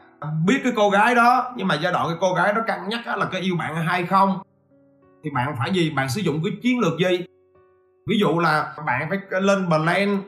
biết 0.47 0.61
cái 0.63 0.73
cô 0.77 0.91
gái 0.91 1.15
đó 1.15 1.53
nhưng 1.57 1.69
mà 1.69 1.75
giai 1.83 1.93
đoạn 1.93 2.07
cái 2.09 2.17
cô 2.21 2.35
gái 2.35 2.53
đó 2.53 2.61
cân 2.67 2.89
nhắc 2.89 3.19
là 3.19 3.29
có 3.33 3.39
yêu 3.39 3.57
bạn 3.59 3.77
hay 3.77 4.07
không 4.07 4.39
thì 5.25 5.31
bạn 5.31 5.55
phải 5.59 5.73
gì? 5.73 5.91
Bạn 5.91 6.09
sử 6.09 6.21
dụng 6.21 6.41
cái 6.45 6.53
chiến 6.63 6.79
lược 6.79 6.99
gì? 6.99 7.25
Ví 8.09 8.19
dụ 8.21 8.39
là 8.39 8.75
bạn 8.87 9.09
phải 9.11 9.41
lên 9.41 9.67
plan 9.69 10.23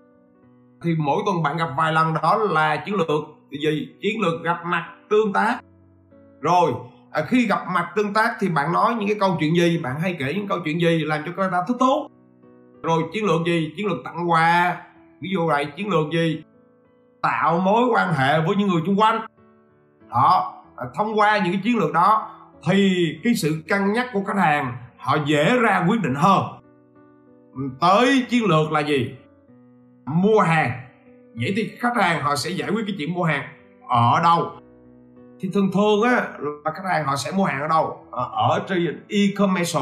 thì 0.83 0.94
mỗi 0.98 1.22
tuần 1.26 1.42
bạn 1.42 1.57
gặp 1.57 1.68
vài 1.76 1.92
lần 1.92 2.14
đó 2.22 2.37
là 2.37 2.76
chiến 2.76 2.94
lược 2.94 3.20
thì 3.50 3.59
gì? 3.59 3.88
Chiến 4.00 4.20
lược 4.20 4.42
gặp 4.42 4.59
mặt 4.64 4.87
tương 5.11 5.33
tác. 5.33 5.61
Rồi 6.40 6.72
à, 7.11 7.22
khi 7.29 7.46
gặp 7.46 7.61
mặt 7.74 7.92
tương 7.96 8.14
tác 8.14 8.37
thì 8.40 8.48
bạn 8.48 8.72
nói 8.72 8.94
những 8.94 9.09
cái 9.09 9.16
câu 9.20 9.37
chuyện 9.40 9.55
gì? 9.55 9.81
Bạn 9.83 10.00
hay 10.00 10.16
kể 10.18 10.35
những 10.35 10.48
câu 10.48 10.59
chuyện 10.64 10.81
gì 10.81 11.05
làm 11.05 11.22
cho 11.26 11.33
người 11.37 11.48
ta 11.53 11.64
thích 11.68 11.76
tốt 11.79 12.09
rồi 12.83 13.03
chiến 13.12 13.24
lược 13.24 13.46
gì? 13.46 13.72
Chiến 13.76 13.87
lược 13.87 13.98
tặng 14.05 14.31
quà. 14.31 14.83
Ví 15.20 15.31
dụ 15.33 15.46
vậy 15.46 15.66
chiến 15.76 15.88
lược 15.88 16.12
gì? 16.12 16.42
Tạo 17.22 17.61
mối 17.61 17.83
quan 17.92 18.12
hệ 18.14 18.40
với 18.40 18.56
những 18.56 18.68
người 18.68 18.83
xung 18.87 19.00
quanh. 19.00 19.26
Đó 20.11 20.62
à, 20.76 20.87
thông 20.94 21.18
qua 21.18 21.38
những 21.38 21.52
cái 21.52 21.61
chiến 21.64 21.78
lược 21.78 21.92
đó 21.92 22.30
thì 22.64 23.06
cái 23.24 23.35
sự 23.35 23.62
cân 23.68 23.92
nhắc 23.92 24.06
của 24.12 24.20
khách 24.26 24.37
hàng 24.37 24.76
họ 24.96 25.16
dễ 25.26 25.59
ra 25.59 25.85
quyết 25.88 26.02
định 26.02 26.14
hơn. 26.14 26.44
Tới 27.80 28.26
chiến 28.28 28.44
lược 28.44 28.72
là 28.72 28.80
gì? 28.80 29.14
Mua 30.06 30.40
hàng. 30.40 30.70
Vậy 31.35 31.52
thì 31.56 31.70
khách 31.78 31.96
hàng 31.96 32.22
họ 32.22 32.37
sẽ 32.37 32.50
giải 32.50 32.70
quyết 32.70 32.83
cái 32.87 32.96
chuyện 32.98 33.14
mua 33.14 33.24
hàng 33.24 33.42
ở 33.88 34.20
đâu? 34.22 34.50
Thì 35.40 35.50
thường 35.54 35.70
thường 35.74 36.02
á 36.02 36.28
là 36.64 36.72
khách 36.74 36.88
hàng 36.90 37.04
họ 37.04 37.16
sẽ 37.16 37.33
mua 37.33 37.44
hàng 37.44 37.61
ở 37.61 37.68
đâu? 37.68 38.06
Ở 38.33 38.64
trên 38.68 39.04
e-commerce. 39.09 39.80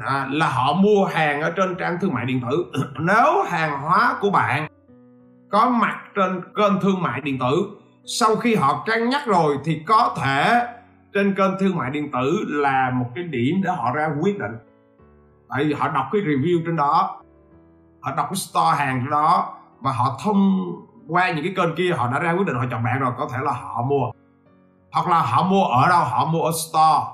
À, 0.00 0.28
là 0.30 0.48
họ 0.48 0.72
mua 0.72 1.04
hàng 1.04 1.40
ở 1.40 1.50
trên 1.56 1.74
trang 1.74 1.98
thương 2.00 2.14
mại 2.14 2.24
điện 2.24 2.40
tử. 2.50 2.72
Nếu 2.98 3.42
hàng 3.42 3.82
hóa 3.82 4.18
của 4.20 4.30
bạn 4.30 4.67
có 5.50 5.68
mặt 5.68 6.00
trên 6.14 6.42
kênh 6.56 6.80
thương 6.80 7.02
mại 7.02 7.20
điện 7.20 7.38
tử. 7.38 7.70
Sau 8.04 8.36
khi 8.36 8.54
họ 8.54 8.84
cân 8.86 9.10
nhắc 9.10 9.26
rồi 9.26 9.58
thì 9.64 9.82
có 9.86 10.14
thể 10.20 10.66
trên 11.14 11.34
kênh 11.34 11.50
thương 11.60 11.76
mại 11.76 11.90
điện 11.90 12.10
tử 12.12 12.44
là 12.48 12.90
một 12.94 13.06
cái 13.14 13.24
điểm 13.24 13.60
để 13.64 13.70
họ 13.70 13.92
ra 13.94 14.10
quyết 14.20 14.38
định. 14.38 14.52
Tại 15.48 15.64
vì 15.64 15.72
họ 15.72 15.88
đọc 15.88 16.06
cái 16.12 16.22
review 16.22 16.62
trên 16.66 16.76
đó, 16.76 17.22
họ 18.00 18.14
đọc 18.16 18.26
cái 18.30 18.36
store 18.36 18.76
hàng 18.76 19.00
trên 19.00 19.10
đó 19.10 19.54
và 19.80 19.92
họ 19.92 20.18
thông 20.24 20.72
qua 21.08 21.30
những 21.30 21.44
cái 21.44 21.54
kênh 21.56 21.76
kia, 21.76 21.92
họ 21.96 22.10
đã 22.12 22.18
ra 22.18 22.32
quyết 22.32 22.46
định 22.46 22.56
họ 22.56 22.64
chọn 22.70 22.84
bạn 22.84 22.98
rồi, 23.00 23.12
có 23.18 23.28
thể 23.32 23.38
là 23.42 23.52
họ 23.52 23.82
mua. 23.82 24.10
Hoặc 24.92 25.08
là 25.08 25.20
họ 25.20 25.42
mua 25.42 25.64
ở 25.64 25.88
đâu, 25.88 26.04
họ 26.04 26.24
mua 26.24 26.42
ở 26.42 26.52
store. 26.52 27.04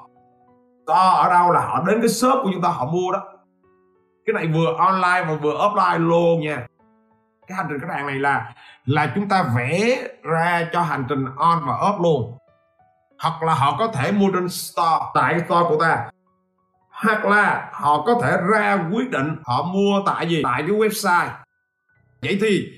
Store 0.85 1.17
ở 1.17 1.29
đâu 1.31 1.51
là 1.53 1.61
họ 1.61 1.83
đến 1.87 1.99
cái 2.01 2.09
shop 2.09 2.39
của 2.43 2.51
chúng 2.53 2.63
ta 2.63 2.69
họ 2.69 2.87
mua 2.87 3.13
đó. 3.13 3.23
Cái 4.27 4.35
này 4.35 4.47
vừa 4.47 4.75
online 4.79 5.25
và 5.29 5.35
vừa 5.43 5.55
offline 5.55 5.99
luôn 5.99 6.41
nha 6.41 6.67
cái 7.47 7.57
hành 7.57 7.67
trình 7.69 7.81
khách 7.81 7.95
hàng 7.95 8.07
này 8.07 8.17
là 8.17 8.53
là 8.85 9.13
chúng 9.15 9.29
ta 9.29 9.43
vẽ 9.57 10.09
ra 10.23 10.69
cho 10.73 10.83
hành 10.83 11.05
trình 11.09 11.25
on 11.37 11.63
và 11.67 11.75
off 11.75 12.03
luôn. 12.03 12.39
Hoặc 13.19 13.43
là 13.43 13.55
họ 13.55 13.77
có 13.79 13.87
thể 13.87 14.13
mua 14.13 14.31
trên 14.31 14.49
store, 14.49 15.05
tại 15.15 15.41
store 15.47 15.69
của 15.69 15.77
ta. 15.81 16.11
Hoặc 16.91 17.25
là 17.25 17.69
họ 17.73 18.03
có 18.07 18.21
thể 18.23 18.37
ra 18.53 18.89
quyết 18.93 19.11
định 19.11 19.37
họ 19.45 19.63
mua 19.63 20.03
tại 20.07 20.29
gì, 20.29 20.41
tại 20.45 20.63
cái 20.63 20.77
website. 20.77 21.29
Vậy 22.23 22.39
thì, 22.41 22.69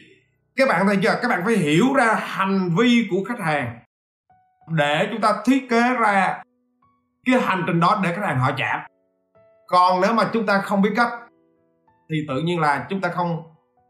các 0.56 0.68
bạn 0.68 0.86
thấy 0.86 0.98
chưa? 1.02 1.18
Các 1.22 1.28
bạn 1.28 1.42
phải 1.44 1.54
hiểu 1.54 1.84
ra 1.96 2.14
hành 2.22 2.70
vi 2.78 3.08
của 3.10 3.24
khách 3.28 3.40
hàng 3.40 3.78
để 4.68 5.08
chúng 5.10 5.20
ta 5.20 5.42
thiết 5.44 5.66
kế 5.70 5.94
ra 5.94 6.42
cái 7.24 7.40
hành 7.40 7.64
trình 7.66 7.80
đó 7.80 8.00
để 8.02 8.14
khách 8.14 8.26
hàng 8.26 8.40
họ 8.40 8.50
chạm. 8.56 8.80
Còn 9.66 10.00
nếu 10.00 10.12
mà 10.12 10.30
chúng 10.32 10.46
ta 10.46 10.58
không 10.58 10.82
biết 10.82 10.92
cách, 10.96 11.12
thì 12.10 12.16
tự 12.28 12.40
nhiên 12.40 12.60
là 12.60 12.86
chúng 12.90 13.00
ta 13.00 13.08
không 13.08 13.42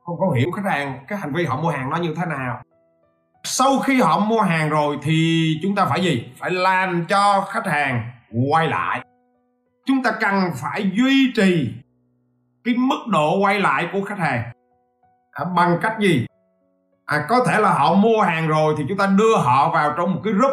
không 0.06 0.18
có 0.18 0.30
hiểu 0.30 0.50
khách 0.50 0.70
hàng 0.70 1.04
cái 1.08 1.18
hành 1.18 1.32
vi 1.32 1.44
họ 1.44 1.60
mua 1.60 1.70
hàng 1.70 1.90
nó 1.90 1.96
như 1.96 2.14
thế 2.16 2.26
nào. 2.26 2.62
Sau 3.44 3.78
khi 3.78 4.00
họ 4.00 4.18
mua 4.18 4.40
hàng 4.40 4.68
rồi 4.68 4.98
thì 5.02 5.46
chúng 5.62 5.74
ta 5.74 5.84
phải 5.84 6.02
gì? 6.02 6.32
Phải 6.38 6.50
làm 6.50 7.04
cho 7.08 7.46
khách 7.48 7.66
hàng 7.66 8.10
quay 8.50 8.68
lại. 8.68 9.04
Chúng 9.86 10.02
ta 10.02 10.12
cần 10.20 10.34
phải 10.54 10.90
duy 10.94 11.32
trì 11.36 11.72
cái 12.64 12.74
mức 12.78 13.06
độ 13.12 13.38
quay 13.38 13.60
lại 13.60 13.88
của 13.92 14.00
khách 14.00 14.18
hàng. 14.18 14.52
À, 15.32 15.44
bằng 15.56 15.78
cách 15.82 15.96
gì? 16.00 16.26
À, 17.06 17.26
có 17.28 17.44
thể 17.46 17.60
là 17.60 17.72
họ 17.72 17.94
mua 17.94 18.20
hàng 18.20 18.48
rồi 18.48 18.74
thì 18.78 18.84
chúng 18.88 18.98
ta 18.98 19.06
đưa 19.06 19.36
họ 19.36 19.70
vào 19.72 19.94
trong 19.96 20.14
một 20.14 20.20
cái 20.24 20.32
group. 20.32 20.52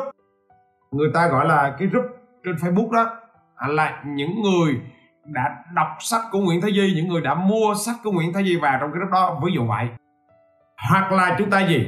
Người 0.92 1.10
ta 1.14 1.28
gọi 1.28 1.48
là 1.48 1.76
cái 1.80 1.88
group 1.88 2.06
trên 2.46 2.56
facebook 2.56 2.92
đó. 2.92 3.16
À, 3.56 3.68
là 3.68 4.04
những 4.06 4.42
người 4.42 4.82
đã 5.26 5.56
đọc 5.74 5.88
sách 6.00 6.22
của 6.32 6.40
Nguyễn 6.40 6.62
Thái 6.62 6.72
Di 6.72 6.94
những 6.96 7.08
người 7.08 7.22
đã 7.22 7.34
mua 7.34 7.74
sách 7.86 7.96
của 8.04 8.12
Nguyễn 8.12 8.34
Thái 8.34 8.44
Di 8.44 8.56
vào 8.56 8.78
trong 8.82 8.92
cái 8.92 9.00
lúc 9.00 9.10
đó, 9.12 9.40
ví 9.46 9.52
dụ 9.56 9.68
vậy. 9.68 9.88
Hoặc 10.90 11.12
là 11.12 11.36
chúng 11.40 11.50
ta 11.50 11.68
gì? 11.68 11.88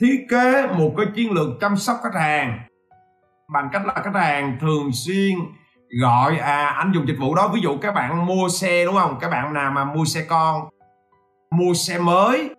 Thiết 0.00 0.26
kế 0.30 0.66
một 0.66 0.90
cái 0.96 1.06
chiến 1.14 1.32
lược 1.32 1.48
chăm 1.60 1.76
sóc 1.76 1.96
khách 2.02 2.20
hàng 2.20 2.58
bằng 3.52 3.68
cách 3.72 3.86
là 3.86 3.94
khách 3.94 4.14
hàng 4.14 4.58
thường 4.60 4.90
xuyên 4.92 5.34
gọi 6.00 6.38
à 6.38 6.66
anh 6.66 6.92
dùng 6.92 7.08
dịch 7.08 7.16
vụ 7.20 7.34
đó. 7.34 7.48
Ví 7.54 7.60
dụ 7.60 7.78
các 7.78 7.94
bạn 7.94 8.26
mua 8.26 8.48
xe, 8.48 8.84
đúng 8.84 8.94
không? 8.94 9.18
Các 9.20 9.30
bạn 9.30 9.54
nào 9.54 9.70
mà 9.70 9.84
mua 9.84 10.04
xe 10.04 10.24
con, 10.28 10.68
mua 11.50 11.74
xe 11.74 11.98
mới 11.98 12.54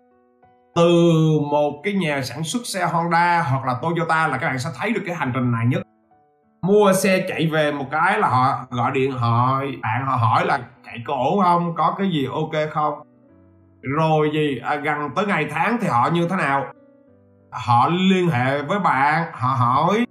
từ 0.76 1.12
một 1.52 1.82
cái 1.84 1.94
nhà 1.94 2.22
sản 2.22 2.44
xuất 2.44 2.62
xe 2.66 2.86
Honda 2.86 3.42
hoặc 3.42 3.66
là 3.66 3.76
Toyota 3.82 4.28
là 4.28 4.38
các 4.38 4.48
bạn 4.48 4.60
sẽ 4.60 4.70
thấy 4.80 4.92
được 4.92 5.02
cái 5.06 5.16
hành 5.16 5.32
trình 5.36 5.52
này 5.52 5.66
nhất 5.66 5.82
mua 6.62 6.93
xe 6.93 7.26
chạy 7.28 7.47
về 7.47 7.71
một 7.71 7.86
cái 7.91 8.19
là 8.19 8.28
họ 8.30 8.65
gọi 8.69 8.91
điện 8.91 9.12
hỏi. 9.12 9.78
Bạn 9.82 10.06
họ 10.06 10.15
hỏi 10.15 10.45
là 10.45 10.60
chạy 10.86 11.04
có 11.06 11.13
ổn 11.13 11.39
không? 11.43 11.74
Có 11.76 11.95
cái 11.97 12.10
gì 12.10 12.28
ok 12.34 12.69
không? 12.71 12.93
Rồi 13.82 14.30
gì? 14.34 14.58
À, 14.63 14.76
gần 14.76 15.10
tới 15.15 15.26
ngày 15.26 15.47
tháng 15.52 15.78
thì 15.82 15.88
họ 15.88 16.10
như 16.13 16.28
thế 16.28 16.36
nào? 16.36 16.65
Họ 17.52 17.89
liên 17.89 18.30
hệ 18.30 18.62
với 18.62 18.80
bạn 18.80 19.32
họ 19.34 19.47
hỏi. 19.47 20.06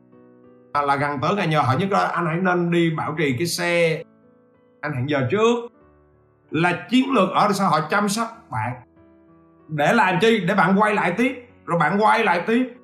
À, 0.72 0.82
là 0.82 0.96
gần 0.96 1.20
tới 1.20 1.34
ngày 1.34 1.46
nhờ 1.46 1.60
họ 1.60 1.74
nhất 1.78 1.90
là 1.90 2.06
anh 2.06 2.26
hãy 2.26 2.36
nên 2.36 2.70
đi 2.70 2.90
bảo 2.90 3.14
trì 3.18 3.34
cái 3.38 3.46
xe 3.46 4.02
anh 4.80 4.92
hẹn 4.92 5.10
giờ 5.10 5.28
trước. 5.30 5.54
Là 6.50 6.86
chiến 6.90 7.12
lược 7.12 7.30
ở 7.30 7.52
sao? 7.52 7.70
Họ 7.70 7.80
chăm 7.90 8.08
sóc 8.08 8.28
bạn. 8.50 8.72
Để 9.68 9.92
làm 9.92 10.18
chi? 10.20 10.44
Để 10.48 10.54
bạn 10.54 10.76
quay 10.78 10.94
lại 10.94 11.14
tiếp. 11.16 11.46
Rồi 11.64 11.78
bạn 11.78 12.02
quay 12.02 12.24
lại 12.24 12.42
tiếp. 12.46 12.74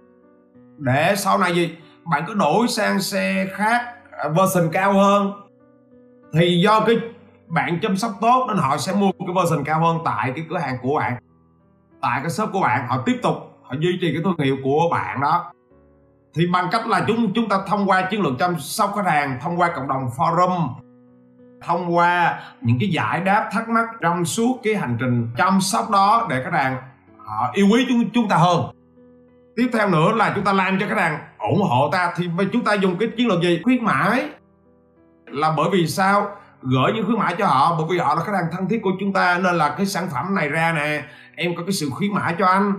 Để 0.78 1.14
sau 1.16 1.38
này 1.38 1.54
gì? 1.54 1.76
Bạn 2.10 2.24
cứ 2.26 2.34
đổi 2.34 2.68
sang 2.68 3.00
xe 3.00 3.46
khác 3.52 3.94
à, 4.10 4.28
version 4.28 4.68
cao 4.72 4.92
hơn. 4.92 5.32
Thì 6.32 6.60
do 6.64 6.80
cái 6.80 6.96
bạn 7.46 7.78
chăm 7.82 7.96
sóc 7.96 8.10
tốt 8.20 8.44
nên 8.48 8.56
họ 8.56 8.76
sẽ 8.76 8.92
mua 8.94 9.10
cái 9.18 9.34
version 9.36 9.64
cao 9.64 9.80
hơn 9.80 9.98
tại 10.04 10.32
cái 10.36 10.44
cửa 10.50 10.58
hàng 10.58 10.76
của 10.82 10.98
bạn. 10.98 11.16
Tại 12.00 12.20
cái 12.22 12.30
shop 12.30 12.48
của 12.52 12.60
bạn, 12.60 12.86
họ 12.88 13.02
tiếp 13.06 13.18
tục, 13.22 13.34
họ 13.62 13.74
duy 13.80 13.98
trì 14.00 14.12
cái 14.12 14.22
thương 14.24 14.38
hiệu 14.38 14.56
của 14.64 14.88
bạn 14.90 15.20
đó. 15.20 15.52
Thì 16.34 16.46
bằng 16.52 16.68
cách 16.72 16.86
là 16.86 17.04
chúng 17.06 17.32
chúng 17.34 17.48
ta 17.48 17.58
thông 17.66 17.90
qua 17.90 18.02
chiến 18.10 18.22
lược 18.22 18.32
chăm 18.38 18.58
sóc 18.58 18.92
khách 18.96 19.06
hàng, 19.06 19.38
thông 19.42 19.60
qua 19.60 19.72
cộng 19.76 19.88
đồng 19.88 20.10
forum, 20.16 20.68
thông 21.62 21.96
qua 21.96 22.40
những 22.60 22.76
cái 22.80 22.88
giải 22.88 23.20
đáp 23.20 23.48
thắc 23.52 23.68
mắc 23.68 23.86
trong 24.00 24.24
suốt 24.24 24.60
cái 24.62 24.74
hành 24.74 24.96
trình 25.00 25.30
chăm 25.36 25.60
sóc 25.60 25.90
đó 25.90 26.26
để 26.30 26.42
khách 26.44 26.52
hàng, 26.52 26.76
họ 27.24 27.50
yêu 27.54 27.66
quý 27.72 27.86
chúng 27.88 28.10
chúng 28.10 28.28
ta 28.28 28.36
hơn 28.36 28.75
tiếp 29.56 29.70
theo 29.72 29.88
nữa 29.88 30.12
là 30.16 30.32
chúng 30.34 30.44
ta 30.44 30.52
làm 30.52 30.78
cho 30.80 30.86
khách 30.88 30.98
hàng 30.98 31.18
ủng 31.38 31.62
hộ 31.62 31.88
ta 31.92 32.12
thì 32.16 32.28
chúng 32.52 32.64
ta 32.64 32.74
dùng 32.74 32.96
cái 33.00 33.08
chiến 33.16 33.28
lược 33.28 33.42
gì? 33.42 33.60
Khuyến 33.64 33.84
mãi. 33.84 34.28
Là 35.26 35.54
bởi 35.56 35.68
vì 35.72 35.86
sao? 35.86 36.28
Gửi 36.62 36.92
những 36.94 37.06
khuyến 37.06 37.18
mãi 37.18 37.34
cho 37.38 37.46
họ 37.46 37.74
bởi 37.78 37.86
vì 37.90 37.98
họ 37.98 38.14
là 38.14 38.20
khách 38.24 38.32
hàng 38.32 38.46
thân 38.52 38.68
thiết 38.68 38.80
của 38.82 38.90
chúng 39.00 39.12
ta 39.12 39.38
nên 39.38 39.54
là 39.54 39.74
cái 39.76 39.86
sản 39.86 40.08
phẩm 40.14 40.34
này 40.34 40.48
ra 40.48 40.72
nè 40.72 41.02
em 41.36 41.56
có 41.56 41.62
cái 41.62 41.72
sự 41.72 41.90
khuyến 41.90 42.14
mãi 42.14 42.34
cho 42.38 42.46
anh. 42.46 42.72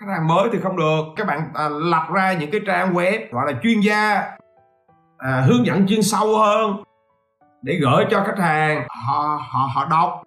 Khách 0.00 0.06
hàng 0.12 0.26
mới 0.26 0.48
thì 0.52 0.58
không 0.62 0.76
được. 0.76 1.04
Các 1.16 1.26
bạn 1.26 1.40
à, 1.54 1.68
lập 1.68 2.06
ra 2.12 2.32
những 2.32 2.50
cái 2.50 2.60
trang 2.66 2.94
web 2.94 3.20
gọi 3.30 3.52
là 3.52 3.58
chuyên 3.62 3.80
gia 3.80 4.22
à, 5.18 5.44
hướng 5.46 5.66
dẫn 5.66 5.86
chuyên 5.86 6.02
sâu 6.02 6.38
hơn 6.38 6.82
để 7.62 7.78
gửi 7.82 8.04
cho 8.10 8.24
khách 8.26 8.38
hàng. 8.38 8.86
Họ 8.88 9.40
họ 9.50 9.68
họ 9.74 9.84
đọc. 9.90 10.22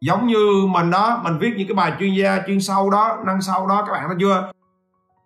Giống 0.00 0.26
như 0.26 0.66
mình 0.68 0.90
đó 0.90 1.20
mình 1.24 1.38
viết 1.38 1.52
những 1.56 1.68
cái 1.68 1.74
bài 1.74 1.92
chuyên 1.98 2.14
gia 2.14 2.38
chuyên 2.46 2.60
sâu 2.60 2.90
đó 2.90 3.18
nâng 3.26 3.40
sâu 3.40 3.66
đó 3.66 3.84
các 3.86 3.92
bạn 3.92 4.04
thấy 4.08 4.16
chưa? 4.20 4.50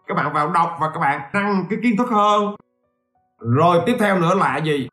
Các 0.07 0.15
bạn 0.15 0.33
vào 0.33 0.51
đọc 0.53 0.77
và 0.81 0.91
các 0.91 1.01
bạn 1.01 1.21
nâng 1.33 1.67
cái 1.71 1.79
kiến 1.83 1.97
thức 1.97 2.09
hơn. 2.11 2.55
Rồi 3.39 3.83
tiếp 3.87 3.97
theo 4.01 4.19
nữa 4.19 4.35
là 4.35 4.59
gì? 4.59 4.89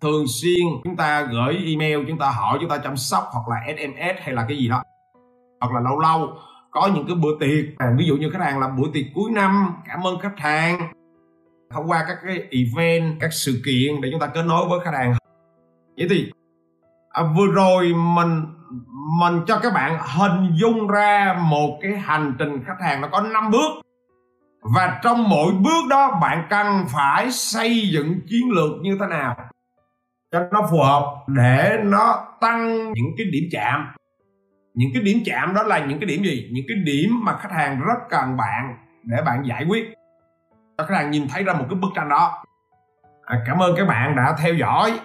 Thường 0.00 0.24
xuyên 0.28 0.66
chúng 0.84 0.96
ta 0.96 1.22
gửi 1.22 1.64
email 1.66 2.08
chúng 2.08 2.18
ta 2.18 2.30
hỏi 2.30 2.58
chúng 2.60 2.70
ta 2.70 2.78
chăm 2.78 2.96
sóc 2.96 3.24
hoặc 3.32 3.48
là 3.48 3.74
sms 3.76 4.22
hay 4.22 4.34
là 4.34 4.44
cái 4.48 4.56
gì 4.56 4.68
đó. 4.68 4.82
Hoặc 5.60 5.72
là 5.74 5.80
lâu 5.80 5.98
lâu 5.98 6.38
có 6.70 6.90
những 6.94 7.06
cái 7.06 7.16
bữa 7.16 7.38
tiệc 7.40 7.78
à, 7.78 7.86
ví 7.98 8.06
dụ 8.06 8.16
như 8.16 8.30
khách 8.30 8.42
hàng 8.42 8.60
làm 8.60 8.76
bữa 8.76 8.88
tiệc 8.92 9.04
cuối 9.14 9.30
năm 9.30 9.72
cảm 9.88 10.06
ơn 10.06 10.18
khách 10.18 10.38
hàng. 10.38 10.92
Thông 11.70 11.90
qua 11.90 12.04
các 12.08 12.16
cái 12.26 12.42
event 12.50 13.20
các 13.20 13.32
sự 13.32 13.62
kiện 13.64 14.00
để 14.00 14.08
chúng 14.12 14.20
ta 14.20 14.26
kết 14.26 14.42
nối 14.42 14.68
với 14.68 14.80
khách 14.84 14.94
hàng. 14.94 15.14
Vậy 15.96 16.06
thì 16.10 16.30
à, 17.10 17.22
vừa 17.36 17.46
rồi 17.46 17.92
mình 17.94 18.46
mình 19.20 19.40
cho 19.46 19.58
các 19.62 19.72
bạn 19.74 19.98
hình 20.16 20.50
dung 20.54 20.88
ra 20.88 21.38
một 21.40 21.78
cái 21.82 21.92
hành 21.92 22.36
trình 22.38 22.64
khách 22.66 22.80
hàng 22.80 23.00
nó 23.00 23.08
có 23.12 23.20
5 23.20 23.50
bước 23.50 23.87
và 24.62 25.00
trong 25.02 25.28
mỗi 25.28 25.52
bước 25.52 25.88
đó 25.90 26.18
bạn 26.20 26.46
cần 26.50 26.86
phải 26.88 27.30
xây 27.30 27.88
dựng 27.92 28.20
chiến 28.28 28.50
lược 28.50 28.70
như 28.82 28.96
thế 29.00 29.06
nào 29.06 29.36
cho 30.32 30.40
nó 30.52 30.62
phù 30.70 30.78
hợp 30.78 31.14
để 31.26 31.80
nó 31.84 32.26
tăng 32.40 32.92
những 32.92 33.14
cái 33.18 33.26
điểm 33.32 33.44
chạm. 33.52 33.88
Những 34.74 34.90
cái 34.94 35.02
điểm 35.02 35.18
chạm 35.26 35.54
đó 35.54 35.62
là 35.62 35.78
những 35.78 36.00
cái 36.00 36.06
điểm 36.06 36.22
gì? 36.22 36.48
Những 36.52 36.64
cái 36.68 36.76
điểm 36.84 37.20
mà 37.22 37.36
khách 37.38 37.52
hàng 37.52 37.80
rất 37.80 37.98
cần 38.10 38.36
bạn 38.36 38.76
để 39.04 39.22
bạn 39.22 39.42
giải 39.46 39.64
quyết. 39.68 39.94
Cho 40.78 40.84
khách 40.84 40.94
hàng 40.94 41.10
nhìn 41.10 41.28
thấy 41.28 41.44
ra 41.44 41.52
một 41.52 41.64
cái 41.70 41.78
bức 41.80 41.88
tranh 41.94 42.08
đó. 42.08 42.44
À, 43.24 43.42
cảm 43.46 43.62
ơn 43.62 43.74
các 43.76 43.88
bạn 43.88 44.16
đã 44.16 44.36
theo 44.42 44.54
dõi. 44.54 45.00